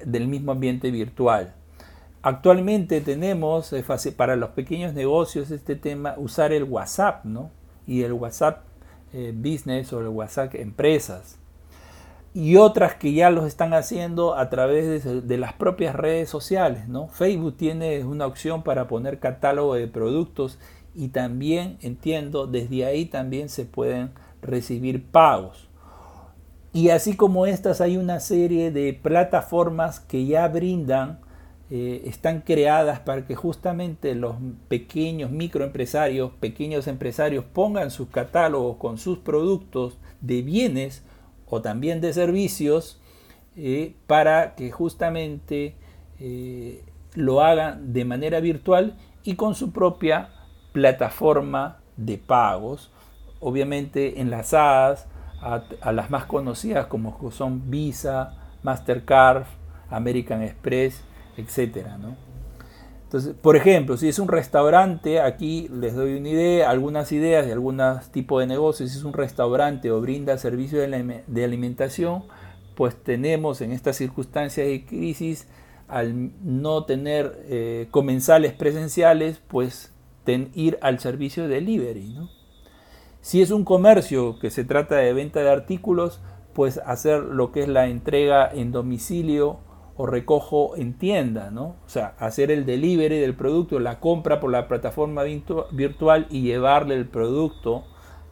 del 0.06 0.28
mismo 0.28 0.52
ambiente 0.52 0.92
virtual. 0.92 1.54
Actualmente 2.22 3.02
tenemos 3.02 3.76
para 4.16 4.36
los 4.36 4.52
pequeños 4.52 4.94
negocios 4.94 5.52
este 5.52 5.76
tema 5.76 6.16
usar 6.18 6.54
el 6.54 6.64
WhatsApp, 6.64 7.26
¿no? 7.26 7.52
y 7.88 8.04
el 8.04 8.14
WhatsApp 8.14 8.64
eh, 9.14 9.34
Business 9.36 9.94
o 9.94 10.02
el 10.02 10.08
WhatsApp 10.08 10.56
Empresas. 10.56 11.38
Y 12.34 12.56
otras 12.56 12.96
que 12.96 13.14
ya 13.14 13.30
los 13.30 13.46
están 13.46 13.74
haciendo 13.74 14.36
a 14.36 14.50
través 14.50 15.04
de, 15.28 15.38
las 15.38 15.54
propias 15.54 15.96
redes 15.96 16.30
sociales. 16.30 16.84
Facebook 17.12 17.58
tiene 17.58 18.04
una 18.04 18.26
opción 18.26 18.64
para 18.64 18.88
poner 18.88 19.20
catálogo 19.20 19.76
de 19.76 19.88
productos 19.88 20.58
y 20.96 21.10
también 21.10 21.78
entiendo 21.82 22.48
desde 22.48 22.86
ahí 22.86 23.06
también 23.06 23.50
se 23.50 23.66
pueden 23.66 24.12
recibir 24.42 25.06
pagos. 25.06 25.70
Y 26.74 26.90
así 26.90 27.16
como 27.16 27.46
estas 27.46 27.82
hay 27.82 27.98
una 27.98 28.20
serie 28.20 28.72
de 28.72 28.94
plataformas 28.94 30.00
que 30.00 30.26
ya 30.26 30.48
brindan, 30.48 31.20
eh, 31.70 32.04
están 32.06 32.42
creadas 32.42 33.00
para 33.00 33.26
que 33.26 33.36
justamente 33.36 34.16
los 34.16 34.36
pequeños 34.68 35.32
microempresarios, 35.32 36.32
pequeños 36.40 36.88
empresarios 36.88 37.46
pongan 37.46 37.92
sus 37.92 38.10
catálogos 38.10 38.78
con 38.78 38.98
sus 38.98 39.20
productos 39.20 39.98
de 40.22 40.42
bienes 40.42 41.04
o 41.54 41.62
también 41.62 42.02
de 42.02 42.14
servicios 42.14 43.00
eh, 43.56 43.96
para 44.08 44.56
que 44.56 44.72
justamente 44.72 45.76
eh, 46.20 46.84
lo 47.14 47.42
hagan 47.42 47.94
de 47.94 48.06
manera 48.06 48.40
virtual 48.40 48.98
y 49.24 49.36
con 49.36 49.54
su 49.54 49.72
propia 49.72 50.30
plataforma 50.72 51.78
de 51.96 52.18
pagos, 52.18 52.92
obviamente 53.40 54.20
enlazadas 54.20 55.06
a, 55.42 55.92
las 55.92 56.10
más 56.10 56.26
conocidas 56.26 56.88
como 56.88 57.32
son 57.32 57.70
Visa, 57.70 58.34
Mastercard, 58.64 59.44
American 59.92 60.42
Express, 60.42 61.04
etc. 61.38 61.86
Entonces, 63.14 63.36
por 63.40 63.56
ejemplo, 63.56 63.96
si 63.96 64.08
es 64.08 64.18
un 64.18 64.28
restaurante, 64.28 65.22
aquí 65.22 65.70
les 65.72 65.94
doy 65.94 66.16
una 66.16 66.30
idea, 66.30 66.72
algunas 66.72 67.12
ideas 67.12 67.46
de 67.46 67.52
algunos 67.52 68.10
tipos 68.10 68.42
de 68.42 68.48
negocios, 68.48 68.90
si 68.90 68.98
es 68.98 69.04
un 69.04 69.14
restaurante 69.14 69.92
o 69.92 70.02
brinda 70.02 70.36
servicio 70.40 70.80
de 70.80 71.44
alimentación, 71.44 72.24
pues 72.74 72.96
tenemos 72.96 73.62
en 73.62 73.72
estas 73.72 73.98
circunstancias 73.98 74.66
de 74.66 74.84
crisis, 74.88 75.48
al 75.88 76.32
no 76.44 76.86
tener 76.86 77.40
eh, 77.50 77.88
comensales 77.92 78.52
presenciales, 78.54 79.40
pues 79.48 79.94
ir 80.56 80.80
al 80.82 80.98
servicio 80.98 81.44
de 81.44 81.50
delivery. 81.50 82.18
Si 83.22 83.44
es 83.44 83.52
un 83.52 83.64
comercio 83.64 84.40
que 84.40 84.50
se 84.50 84.64
trata 84.64 84.96
de 84.96 85.14
venta 85.14 85.42
de 85.42 85.52
artículos, 85.52 86.20
pues 86.54 86.80
hacer 86.84 87.20
lo 87.20 87.52
que 87.52 87.62
es 87.62 87.68
la 87.68 87.86
entrega 87.86 88.50
en 88.52 88.72
domicilio 88.72 89.60
o 89.96 90.06
recojo 90.06 90.76
en 90.76 90.94
tienda, 90.94 91.52
¿no? 91.52 91.76
O 91.86 91.90
sea, 91.90 92.16
hacer 92.20 92.52
el 92.52 92.66
delivery 92.66 93.20
del 93.20 93.36
producto, 93.36 93.80
la 93.80 94.00
compra 94.00 94.40
por 94.40 94.52
la 94.52 94.68
plataforma 94.68 95.24
virtual 95.72 96.28
y 96.30 96.42
llevarle 96.42 96.96
el 96.96 97.08
producto 97.08 97.84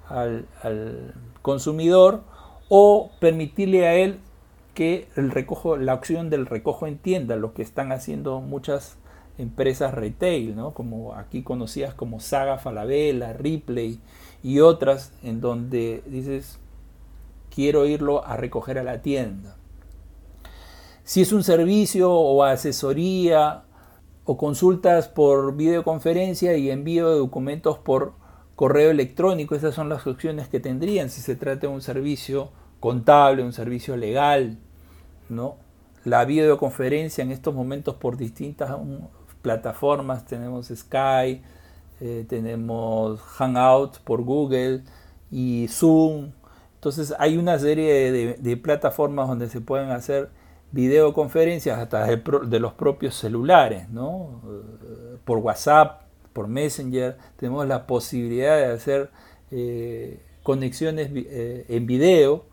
al, 0.08 0.48
al 0.64 1.14
consumidor 1.42 2.22
o 2.70 3.12
permitirle 3.20 3.88
a 3.88 3.96
él 3.96 4.20
que 4.74 5.08
el 5.16 5.32
recojo, 5.32 5.78
la 5.78 5.94
opción 5.94 6.30
del 6.30 6.46
recojo 6.46 6.88
en 6.88 6.98
tienda, 6.98 7.36
lo 7.36 7.54
que 7.54 7.62
están 7.62 7.92
haciendo 7.92 8.40
muchas 8.40 8.98
empresas 9.38 9.94
retail, 9.94 10.56
¿no? 10.56 10.74
como 10.74 11.16
aquí 11.16 11.44
conocidas 11.44 11.94
como 11.94 12.20
Saga 12.20 12.58
Falabella, 12.58 13.34
Ripley 13.34 14.00
y 14.44 14.60
otras, 14.60 15.14
en 15.24 15.42
donde 15.42 16.04
dices, 16.08 16.60
quiero 17.54 17.86
irlo 17.86 18.26
a 18.26 18.38
recoger 18.38 18.80
a 18.80 18.84
la 18.84 19.02
tienda. 19.02 19.58
Si 21.12 21.20
es 21.20 21.34
un 21.34 21.44
servicio 21.44 22.10
o 22.10 22.42
asesoría 22.46 23.64
o 24.24 24.38
consultas 24.38 25.10
por 25.10 25.58
videoconferencia 25.58 26.56
y 26.56 26.72
envío 26.72 27.10
de 27.10 27.18
documentos 27.18 27.78
por 27.80 28.14
correo 28.56 28.92
electrónico, 28.92 29.54
esas 29.54 29.76
son 29.76 29.90
las 29.90 30.08
opciones 30.08 30.48
que 30.48 30.62
tendrían 30.62 31.10
si 31.10 31.20
se 31.20 31.36
trata 31.36 31.68
de 31.68 31.68
un 31.68 31.82
servicio 31.82 32.52
contable, 32.80 33.44
un 33.44 33.52
servicio 33.52 33.98
legal, 33.98 34.58
¿no? 35.28 35.58
La 36.06 36.24
videoconferencia 36.24 37.26
en 37.26 37.32
estos 37.34 37.54
momentos 37.54 37.96
por 37.96 38.16
distintas 38.16 38.72
plataformas, 39.42 40.26
tenemos 40.26 40.72
Skype, 40.74 41.44
eh, 42.00 42.26
tenemos 42.30 43.20
Hangout 43.20 43.98
por 44.06 44.24
Google 44.24 44.84
y 45.30 45.68
Zoom. 45.68 46.32
Entonces 46.76 47.14
hay 47.20 47.38
una 47.38 47.60
serie 47.60 48.38
de, 48.38 48.56
plataformas 48.56 49.28
donde 49.28 49.50
se 49.50 49.60
pueden 49.60 49.90
hacer 49.90 50.40
videoconferencias 50.72 51.80
hasta 51.80 52.06
de, 52.06 52.60
los 52.60 52.74
propios 52.74 53.16
celulares, 53.16 53.90
¿no? 53.90 54.42
Eh, 54.46 55.18
por 55.26 55.40
WhatsApp, 55.40 56.04
por 56.34 56.48
Messenger, 56.48 57.18
tenemos 57.36 57.68
la 57.68 57.88
posibilidad 57.88 58.58
de 58.58 58.66
hacer 58.66 59.10
eh, 59.52 60.22
conexiones 60.44 61.12
en 61.14 61.86
video 61.86 62.46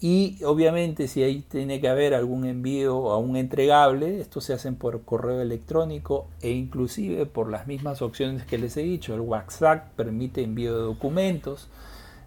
y 0.00 0.38
obviamente 0.44 1.08
si 1.08 1.22
ahí 1.22 1.40
tiene 1.40 1.80
que 1.80 1.88
haber 1.88 2.12
algún 2.12 2.44
envío 2.44 2.98
o 2.98 3.18
un 3.18 3.36
entregable, 3.36 4.20
esto 4.20 4.42
se 4.42 4.52
hacen 4.52 4.76
por 4.76 5.02
correo 5.04 5.40
electrónico 5.40 6.28
e 6.42 6.50
inclusive 6.50 7.24
por 7.24 7.50
las 7.50 7.66
mismas 7.66 8.02
opciones 8.02 8.44
que 8.44 8.58
les 8.58 8.76
he 8.76 8.82
dicho. 8.82 9.14
El 9.14 9.20
WhatsApp 9.20 9.92
permite 9.96 10.42
envío 10.42 10.76
de 10.76 10.82
documentos. 10.82 11.68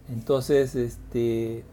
Entonces, 0.09 0.73
este, 0.73 1.63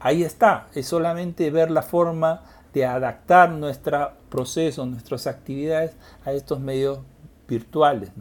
ahí 0.00 0.22
está. 0.22 0.68
Es 0.74 0.86
solamente 0.86 1.50
ver 1.50 1.70
la 1.70 1.82
forma 1.82 2.44
de 2.72 2.86
adaptar 2.86 3.50
nuestro 3.50 4.12
proceso, 4.28 4.86
nuestras 4.86 5.26
actividades 5.26 5.96
a 6.24 6.32
estos 6.32 6.60
medios 6.60 7.00
virtuales. 7.48 8.12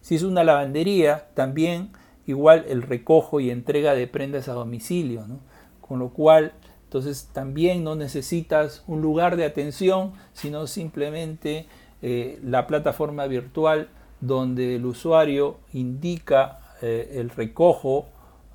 Si 0.00 0.14
es 0.14 0.22
una 0.22 0.44
lavandería, 0.44 1.28
también 1.34 1.90
igual 2.26 2.64
el 2.68 2.82
recojo 2.82 3.40
y 3.40 3.50
entrega 3.50 3.94
de 3.94 4.06
prendas 4.06 4.48
a 4.48 4.52
domicilio. 4.52 5.26
¿no? 5.26 5.38
con 5.86 5.98
lo 5.98 6.08
cual 6.10 6.52
entonces 6.84 7.28
también 7.32 7.84
no 7.84 7.94
necesitas 7.94 8.84
un 8.86 9.02
lugar 9.02 9.36
de 9.36 9.44
atención, 9.44 10.12
sino 10.32 10.66
simplemente 10.66 11.66
eh, 12.00 12.38
la 12.42 12.66
plataforma 12.66 13.26
virtual 13.26 13.88
donde 14.20 14.76
el 14.76 14.86
usuario 14.86 15.58
indica 15.72 16.60
eh, 16.80 17.16
el 17.16 17.30
recojo 17.30 18.06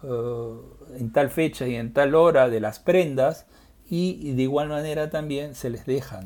eh, 0.04 0.98
en 1.00 1.12
tal 1.12 1.30
fecha 1.30 1.68
y 1.68 1.76
en 1.76 1.94
tal 1.94 2.16
hora 2.16 2.50
de 2.50 2.60
las 2.60 2.80
prendas 2.80 3.46
y, 3.90 4.34
de 4.34 4.44
igual 4.44 4.70
manera 4.70 5.10
también 5.10 5.56
se 5.56 5.70
les 5.70 5.86
deja. 5.86 6.22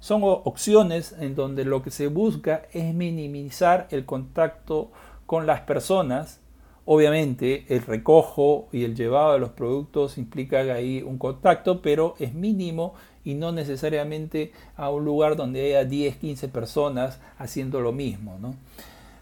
Son 0.00 0.20
opciones 0.22 1.14
en 1.18 1.34
donde 1.34 1.64
lo 1.64 1.82
que 1.82 1.90
se 1.90 2.08
busca 2.08 2.62
es 2.72 2.94
minimizar 2.94 3.86
el 3.90 4.04
contacto 4.04 4.90
con 5.26 5.46
las 5.46 5.60
personas 5.62 6.40
Obviamente 6.86 7.64
el 7.68 7.82
recojo 7.82 8.68
y 8.70 8.84
el 8.84 8.94
llevado 8.94 9.32
de 9.32 9.38
los 9.38 9.50
productos 9.50 10.18
implica 10.18 10.60
ahí 10.60 11.02
un 11.02 11.16
contacto, 11.16 11.80
pero 11.80 12.14
es 12.18 12.34
mínimo 12.34 12.94
y 13.24 13.34
no 13.34 13.52
necesariamente 13.52 14.52
a 14.76 14.90
un 14.90 15.04
lugar 15.04 15.34
donde 15.34 15.64
haya 15.64 15.84
10, 15.84 16.16
15 16.16 16.48
personas 16.48 17.20
haciendo 17.38 17.80
lo 17.80 17.92
mismo. 17.92 18.38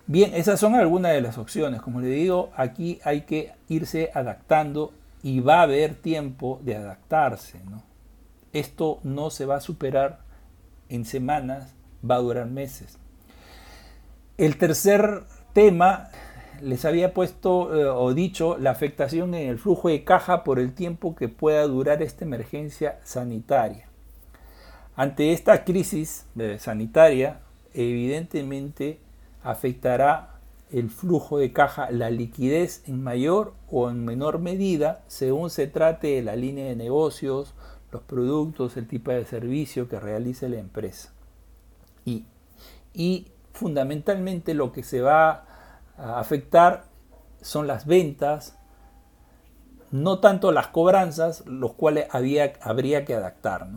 Bien, 0.09 0.35
esas 0.35 0.59
son 0.59 0.75
algunas 0.75 1.13
de 1.13 1.21
las 1.21 1.39
opciones. 1.39 1.81
Como 1.81 2.01
le 2.01 2.09
digo, 2.09 2.51
aquí 2.57 2.99
hay 3.05 3.21
que 3.21 3.53
irse 3.69 4.11
adaptando 4.13 4.93
y 5.23 5.41
va 5.41 5.61
a 5.61 5.63
haber 5.63 5.95
tiempo 5.95 6.61
de 6.63 6.77
adaptarse. 6.77 7.61
Esto 8.53 9.01
no 9.03 9.31
se 9.31 9.47
va 9.47 9.57
a 9.57 9.61
superar 9.61 10.21
en 10.89 11.05
semanas, 11.05 11.75
va 12.09 12.17
a 12.17 12.21
durar 12.21 12.47
meses. 12.47 12.99
El 14.37 14.59
tercer 14.59 15.23
tema 15.53 16.11
les 16.61 16.85
había 16.85 17.13
puesto 17.15 17.75
eh, 17.75 17.87
o 17.87 18.15
dicho 18.15 18.57
la 18.59 18.71
afectación 18.71 19.35
en 19.35 19.49
el 19.49 19.59
flujo 19.59 19.89
de 19.89 20.05
caja 20.05 20.45
por 20.45 20.59
el 20.59 20.75
tiempo 20.75 21.15
que 21.15 21.29
pueda 21.29 21.67
durar 21.67 22.03
esta 22.03 22.25
emergencia 22.25 22.99
sanitaria. 23.05 23.89
Ante 24.95 25.33
esta 25.33 25.65
crisis 25.65 26.27
eh, 26.39 26.59
sanitaria, 26.59 27.41
evidentemente 27.73 29.01
afectará 29.43 30.32
el 30.73 30.91
flujo 30.91 31.39
de 31.39 31.53
caja, 31.53 31.91
la 31.91 32.11
liquidez 32.11 32.83
en 32.87 33.03
mayor 33.03 33.55
o 33.71 33.91
en 33.91 34.05
menor 34.05 34.39
medida, 34.39 35.03
según 35.07 35.51
se 35.51 35.67
trate 35.67 36.09
de 36.09 36.23
la 36.23 36.37
línea 36.37 36.67
de 36.67 36.77
negocios, 36.77 37.55
los 37.91 38.03
productos, 38.03 38.77
el 38.77 38.89
tipo 38.89 39.11
de 39.11 39.25
servicio 39.25 39.89
que 39.89 40.01
realice 40.01 40.49
la 40.49 40.59
empresa. 40.59 41.13
Y, 42.05 42.25
y 42.95 43.29
fundamentalmente 43.53 44.55
lo 44.55 44.73
que 44.73 44.83
se 44.83 45.03
va 45.03 45.45
afectar 45.97 46.85
son 47.41 47.67
las 47.67 47.87
ventas, 47.87 48.59
no 49.91 50.21
tanto 50.21 50.53
las 50.53 50.69
cobranzas, 50.69 51.45
los 51.47 51.75
cuales 51.75 52.07
había, 52.11 52.55
habría 52.63 53.05
que 53.05 53.15
adaptar. 53.15 53.69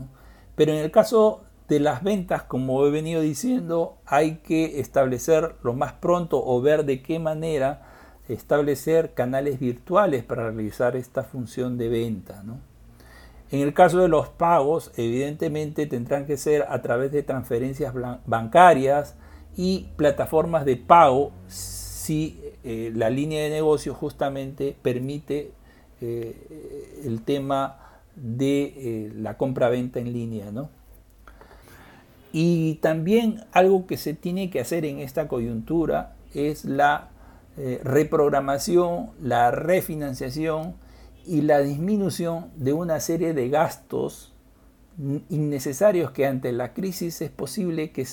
Pero 0.55 0.71
en 0.71 0.79
el 0.79 0.91
caso 0.91 1.43
de 1.67 1.79
las 1.79 2.03
ventas, 2.03 2.43
como 2.43 2.85
he 2.85 2.91
venido 2.91 3.21
diciendo, 3.21 3.97
hay 4.05 4.37
que 4.37 4.79
establecer 4.79 5.55
lo 5.63 5.73
más 5.73 5.93
pronto 5.93 6.43
o 6.45 6.61
ver 6.61 6.85
de 6.85 7.01
qué 7.01 7.19
manera 7.19 7.81
establecer 8.27 9.13
canales 9.13 9.59
virtuales 9.59 10.23
para 10.23 10.51
realizar 10.51 10.95
esta 10.95 11.23
función 11.23 11.77
de 11.77 11.89
venta. 11.89 12.43
En 13.51 13.59
el 13.61 13.73
caso 13.73 13.99
de 13.99 14.07
los 14.07 14.29
pagos, 14.29 14.91
evidentemente 14.95 15.85
tendrán 15.85 16.25
que 16.25 16.37
ser 16.37 16.65
a 16.69 16.81
través 16.81 17.11
de 17.11 17.23
transferencias 17.23 17.93
bancarias 18.25 19.15
y 19.55 19.87
plataformas 19.95 20.65
de 20.65 20.77
pago 20.77 21.31
si 21.47 22.39
eh, 22.63 22.91
la 22.95 23.09
línea 23.09 23.43
de 23.43 23.49
negocio 23.49 23.93
justamente 23.93 24.75
permite 24.81 25.51
eh, 26.01 27.01
el 27.05 27.21
tema 27.21 27.79
de 28.15 28.63
eh, 28.63 29.13
la 29.15 29.37
compra-venta 29.37 29.99
en 29.99 30.11
línea. 30.13 30.51
Y 32.37 32.79
también 32.81 33.45
algo 33.53 33.87
que 33.87 33.95
se 33.95 34.13
tiene 34.13 34.49
que 34.49 34.59
hacer 34.59 34.83
en 34.83 34.99
esta 34.99 35.29
coyuntura 35.29 36.17
es 36.33 36.65
la 36.65 37.07
eh, 37.55 37.79
reprogramación, 37.81 39.11
la 39.21 39.51
refinanciación 39.51 40.75
y 41.25 41.43
la 41.43 41.59
disminución 41.59 42.51
de 42.57 42.73
una 42.73 42.99
serie 42.99 43.33
de 43.33 43.47
gastos 43.47 44.33
innecesarios 45.29 46.11
que 46.11 46.25
ante 46.25 46.51
la 46.51 46.73
crisis 46.73 47.21
es 47.21 47.31
posible 47.31 47.91
que, 47.91 48.05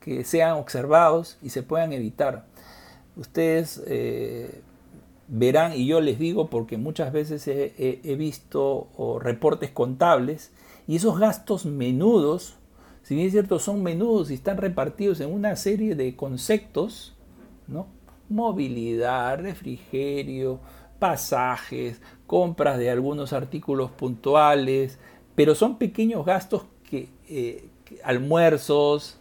que 0.00 0.24
sean 0.24 0.58
observados 0.58 1.38
y 1.40 1.48
se 1.48 1.62
puedan 1.62 1.94
evitar. 1.94 2.44
Ustedes 3.16 3.82
eh, 3.86 4.60
verán, 5.26 5.72
y 5.72 5.86
yo 5.86 6.02
les 6.02 6.18
digo 6.18 6.50
porque 6.50 6.76
muchas 6.76 7.14
veces 7.14 7.48
he, 7.48 8.14
visto 8.18 8.88
reportes 9.22 9.70
contables, 9.70 10.52
y 10.86 10.96
esos 10.96 11.18
gastos 11.18 11.64
menudos, 11.64 12.59
si 13.02 13.14
bien 13.14 13.26
es 13.26 13.32
cierto, 13.32 13.58
son 13.58 13.82
menudos 13.82 14.30
y 14.30 14.34
están 14.34 14.56
repartidos 14.56 15.20
en 15.20 15.32
una 15.32 15.56
serie 15.56 15.94
de 15.94 16.14
conceptos, 16.16 17.14
¿no? 17.66 17.86
movilidad, 18.28 19.40
refrigerio, 19.40 20.60
pasajes, 20.98 22.00
compras 22.26 22.78
de 22.78 22.90
algunos 22.90 23.32
artículos 23.32 23.90
puntuales, 23.90 24.98
pero 25.34 25.54
son 25.54 25.78
pequeños 25.78 26.24
gastos 26.24 26.64
que, 26.88 27.08
eh, 27.28 27.68
almuerzos, 28.04 29.18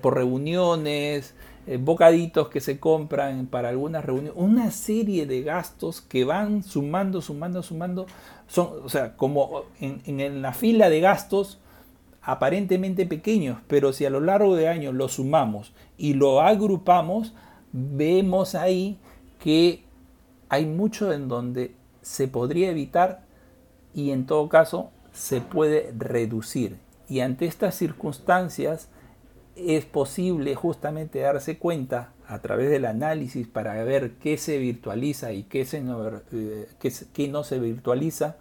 por 0.00 0.14
reuniones, 0.14 1.34
eh, 1.66 1.76
bocaditos 1.78 2.48
que 2.48 2.60
se 2.60 2.78
compran 2.78 3.46
para 3.46 3.70
algunas 3.70 4.04
reuniones, 4.04 4.32
una 4.36 4.70
serie 4.70 5.26
de 5.26 5.42
gastos 5.42 6.00
que 6.00 6.24
van 6.24 6.62
sumando, 6.62 7.20
sumando, 7.20 7.62
sumando, 7.62 8.06
son, 8.46 8.68
o 8.84 8.88
sea, 8.88 9.16
como 9.16 9.64
en, 9.80 10.00
en 10.06 10.40
la 10.40 10.52
fila 10.52 10.88
de 10.88 11.00
gastos 11.00 11.58
aparentemente 12.22 13.06
pequeños, 13.06 13.58
pero 13.68 13.92
si 13.92 14.04
a 14.04 14.10
lo 14.10 14.20
largo 14.20 14.56
de 14.56 14.68
años 14.68 14.94
lo 14.94 15.08
sumamos 15.08 15.72
y 15.96 16.14
lo 16.14 16.40
agrupamos, 16.40 17.34
vemos 17.72 18.54
ahí 18.54 18.98
que 19.38 19.84
hay 20.48 20.66
mucho 20.66 21.12
en 21.12 21.28
donde 21.28 21.74
se 22.02 22.28
podría 22.28 22.70
evitar 22.70 23.22
y 23.94 24.10
en 24.10 24.26
todo 24.26 24.48
caso 24.48 24.90
se 25.12 25.40
puede 25.40 25.92
reducir. 25.96 26.78
Y 27.08 27.20
ante 27.20 27.46
estas 27.46 27.74
circunstancias 27.74 28.88
es 29.56 29.84
posible 29.84 30.54
justamente 30.54 31.20
darse 31.20 31.58
cuenta 31.58 32.12
a 32.26 32.40
través 32.40 32.70
del 32.70 32.84
análisis 32.84 33.48
para 33.48 33.82
ver 33.84 34.12
qué 34.20 34.36
se 34.38 34.58
virtualiza 34.58 35.32
y 35.32 35.44
qué, 35.44 35.66
eh, 35.72 36.68
qué, 37.12 37.28
no 37.28 37.42
se 37.42 37.58
virtualiza 37.58 38.36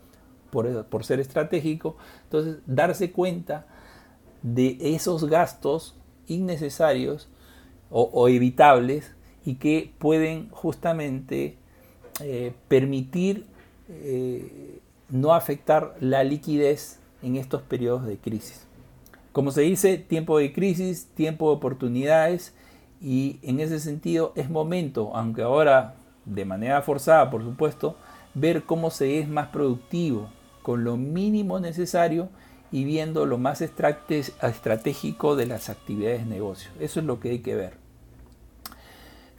por, 0.50 1.04
ser 1.04 1.20
estratégico. 1.20 1.98
Entonces, 2.24 2.58
darse 2.66 3.12
cuenta 3.12 3.66
de 4.42 4.78
esos 4.82 5.26
gastos 5.26 5.96
innecesarios 6.28 7.30
o, 7.90 8.28
evitables 8.28 9.16
y 9.46 9.56
que 9.56 9.94
pueden 9.98 10.50
justamente 10.50 11.58
eh, 12.20 12.54
permitir 12.68 13.46
eh, 13.88 14.82
no 15.10 15.34
afectar 15.34 15.96
la 16.02 16.24
liquidez 16.24 17.00
en 17.22 17.38
estos 17.38 17.62
periodos 17.62 18.06
de 18.06 18.18
crisis. 18.18 18.68
Como 19.32 19.52
se 19.52 19.62
dice, 19.62 19.98
tiempo 19.98 20.38
de 20.38 20.52
crisis, 20.52 21.08
tiempo 21.14 21.50
de 21.50 21.56
oportunidades 21.56 22.54
y 23.02 23.40
en 23.44 23.60
ese 23.60 23.80
sentido 23.80 24.34
es 24.36 24.50
momento, 24.50 25.16
aunque 25.16 25.44
ahora 25.44 25.96
de 26.26 26.44
manera 26.44 26.82
forzada 26.82 27.30
por 27.30 27.44
supuesto, 27.44 27.96
ver 28.34 28.64
cómo 28.64 28.92
se 28.92 29.20
es 29.20 29.30
más 29.30 29.48
productivo 29.48 30.30
con 30.68 30.84
lo 30.84 30.98
mínimo 30.98 31.62
necesario 31.62 32.28
y 32.74 32.84
viendo 32.84 33.26
lo 33.26 33.38
más 33.38 33.62
estratégico 33.62 35.38
de 35.38 35.46
las 35.46 35.70
actividades 35.70 36.26
de 36.26 36.36
negocio. 36.36 36.72
Eso 36.82 37.00
es 37.00 37.06
lo 37.06 37.22
que 37.22 37.30
hay 37.30 37.40
que 37.40 37.56
ver. 37.56 37.78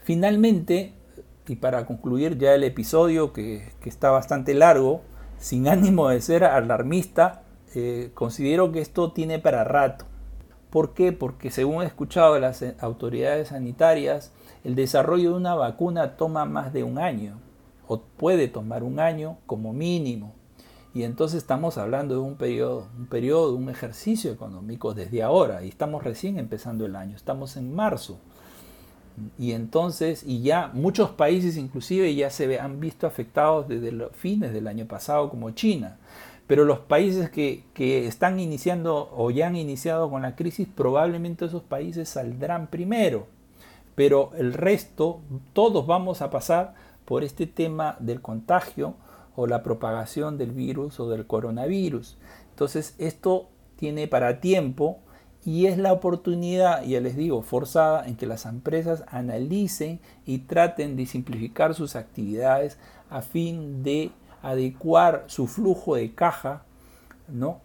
Finalmente, 0.03 0.95
y 1.47 1.57
para 1.57 1.85
concluir 1.85 2.39
ya 2.39 2.55
el 2.55 2.65
episodio 2.65 3.35
que, 3.35 3.73
está 3.85 4.11
bastante 4.11 4.55
largo, 4.55 5.03
sin 5.37 5.69
ánimo 5.69 6.09
de 6.09 6.23
ser 6.23 6.45
alarmista, 6.45 7.43
eh, 7.75 8.11
considero 8.15 8.73
que 8.73 8.81
esto 8.81 9.13
tiene 9.13 9.39
para 9.39 9.65
rato. 9.65 10.07
¿Por 10.71 10.95
qué? 10.95 11.13
Porque 11.13 11.51
según 11.51 11.83
he 11.83 11.87
escuchado 11.87 12.33
de 12.33 12.41
las 12.41 12.65
autoridades 12.81 13.49
sanitarias, 13.49 14.33
el 14.65 14.75
desarrollo 14.75 15.33
de 15.33 15.37
una 15.37 15.55
vacuna 15.55 16.17
toma 16.17 16.47
más 16.47 16.73
de 16.73 16.85
un 16.85 16.97
año, 16.97 17.39
o 17.87 18.01
puede 18.01 18.49
tomar 18.49 18.83
un 18.83 18.99
año 18.99 19.37
como 19.45 19.75
mínimo. 19.75 20.38
Y 20.95 21.03
entonces 21.03 21.39
estamos 21.39 21.77
hablando 21.77 22.15
de 22.15 22.21
un 22.21 22.37
periodo, 22.37 22.89
un 22.99 23.07
periodo, 23.07 23.55
un 23.55 23.69
ejercicio 23.69 24.33
económico 24.33 24.95
desde 24.95 25.23
ahora, 25.23 25.63
y 25.63 25.69
estamos 25.69 26.03
recién 26.03 26.39
empezando 26.39 26.87
el 26.87 26.97
año, 26.97 27.15
estamos 27.15 27.57
en 27.57 27.75
marzo. 27.75 28.19
Y 29.39 29.53
entonces, 29.53 30.23
y 30.25 30.43
ya 30.43 30.71
muchos 30.73 31.11
países 31.11 31.57
inclusive 31.57 32.15
ya 32.15 32.31
se 32.31 32.59
han 32.59 32.81
visto 32.81 33.07
afectados 33.07 33.69
desde 33.69 33.93
los 33.93 34.13
fines 34.13 34.53
del 34.53 34.67
año 34.67 34.87
pasado, 34.87 35.29
como 35.29 35.51
China. 35.51 35.99
Pero 36.47 36.65
los 36.65 36.79
países 36.79 37.29
que, 37.29 37.65
que 37.75 38.07
están 38.07 38.41
iniciando 38.41 39.11
o 39.15 39.31
ya 39.31 39.49
han 39.49 39.57
iniciado 39.57 40.09
con 40.09 40.23
la 40.23 40.35
crisis, 40.35 40.67
probablemente 40.75 41.45
esos 41.45 41.63
países 41.63 42.09
saldrán 42.09 42.69
primero. 42.69 43.27
Pero 43.95 44.31
el 44.39 44.55
resto, 44.55 45.21
todos 45.53 45.87
vamos 45.87 46.23
a 46.23 46.31
pasar 46.31 46.75
por 47.05 47.25
este 47.25 47.47
tema 47.47 47.97
del 48.01 48.23
contagio 48.23 48.95
o 49.41 49.47
la 49.47 49.63
propagación 49.63 50.37
del 50.37 50.51
virus 50.51 50.99
o 50.99 51.09
del 51.09 51.25
coronavirus. 51.25 52.19
Entonces, 52.51 52.97
esto 52.99 53.49
tiene 53.77 54.09
para 54.09 54.41
tiempo 54.41 54.99
y 55.45 55.67
es 55.67 55.79
la 55.79 55.93
oportunidad, 55.93 56.83
ya 56.83 57.01
les 57.01 57.17
digo, 57.17 57.43
forzada 57.43 58.05
en 58.09 58.17
que 58.17 58.27
las 58.27 58.47
empresas 58.47 59.05
analicen 59.07 60.01
y 60.27 60.39
traten 60.39 60.97
de 60.97 61.07
simplificar 61.07 61.77
sus 61.77 61.95
actividades 61.95 62.79
a 63.11 63.23
fin 63.23 63.85
de 63.85 64.11
adecuar 64.43 65.23
su 65.29 65.47
flujo 65.47 65.95
de 65.95 66.17
caja, 66.17 66.65
¿no? 67.29 67.61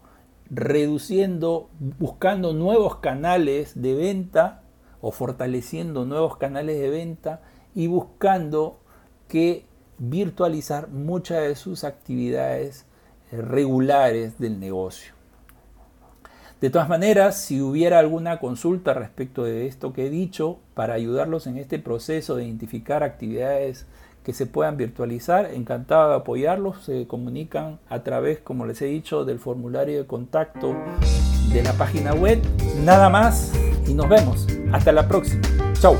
reduciendo, 0.51 1.71
buscando 1.97 2.53
nuevos 2.53 2.97
canales 2.97 3.81
de 3.81 3.95
venta 3.95 4.61
o 5.01 5.11
fortaleciendo 5.11 6.05
nuevos 6.05 6.37
canales 6.37 6.79
de 6.79 6.91
venta 6.91 7.41
y 7.73 7.87
buscando 7.87 8.77
que 9.27 9.65
virtualizar 10.09 10.89
muchas 10.89 11.43
de 11.43 11.55
sus 11.55 11.83
actividades 11.83 12.85
eh, 13.31 13.41
regulares 13.41 14.37
del 14.37 14.59
negocio. 14.59 15.13
De 16.59 16.69
todas 16.69 16.87
maneras, 16.87 17.37
si 17.41 17.61
hubiera 17.61 17.99
alguna 17.99 18.39
consulta 18.39 18.93
respecto 18.93 19.43
de 19.43 19.67
esto 19.67 19.91
que 19.91 20.07
he 20.07 20.09
dicho, 20.09 20.59
para 20.73 20.93
ayudarlos 20.93 21.45
en 21.47 21.57
este 21.57 21.77
proceso 21.77 22.35
de 22.35 22.45
identificar 22.45 23.03
actividades 23.03 23.85
que 24.23 24.31
se 24.31 24.45
puedan 24.45 24.77
virtualizar, 24.77 25.51
encantado 25.53 26.11
de 26.11 26.15
apoyarlos, 26.15 26.85
se 26.85 27.05
comunican 27.05 27.79
a 27.89 28.03
través, 28.03 28.39
como 28.39 28.65
les 28.65 28.81
he 28.81 28.85
dicho, 28.85 29.25
del 29.25 29.39
formulario 29.39 29.97
de 29.97 30.07
contacto 30.07 30.73
de 31.51 31.63
la 31.63 31.73
página 31.73 32.13
web. 32.13 32.41
Nada 32.85 33.09
más 33.09 33.51
y 33.85 33.93
nos 33.93 34.07
vemos. 34.07 34.47
Hasta 34.71 34.93
la 34.93 35.07
próxima. 35.07 35.41
Chao. 35.73 35.97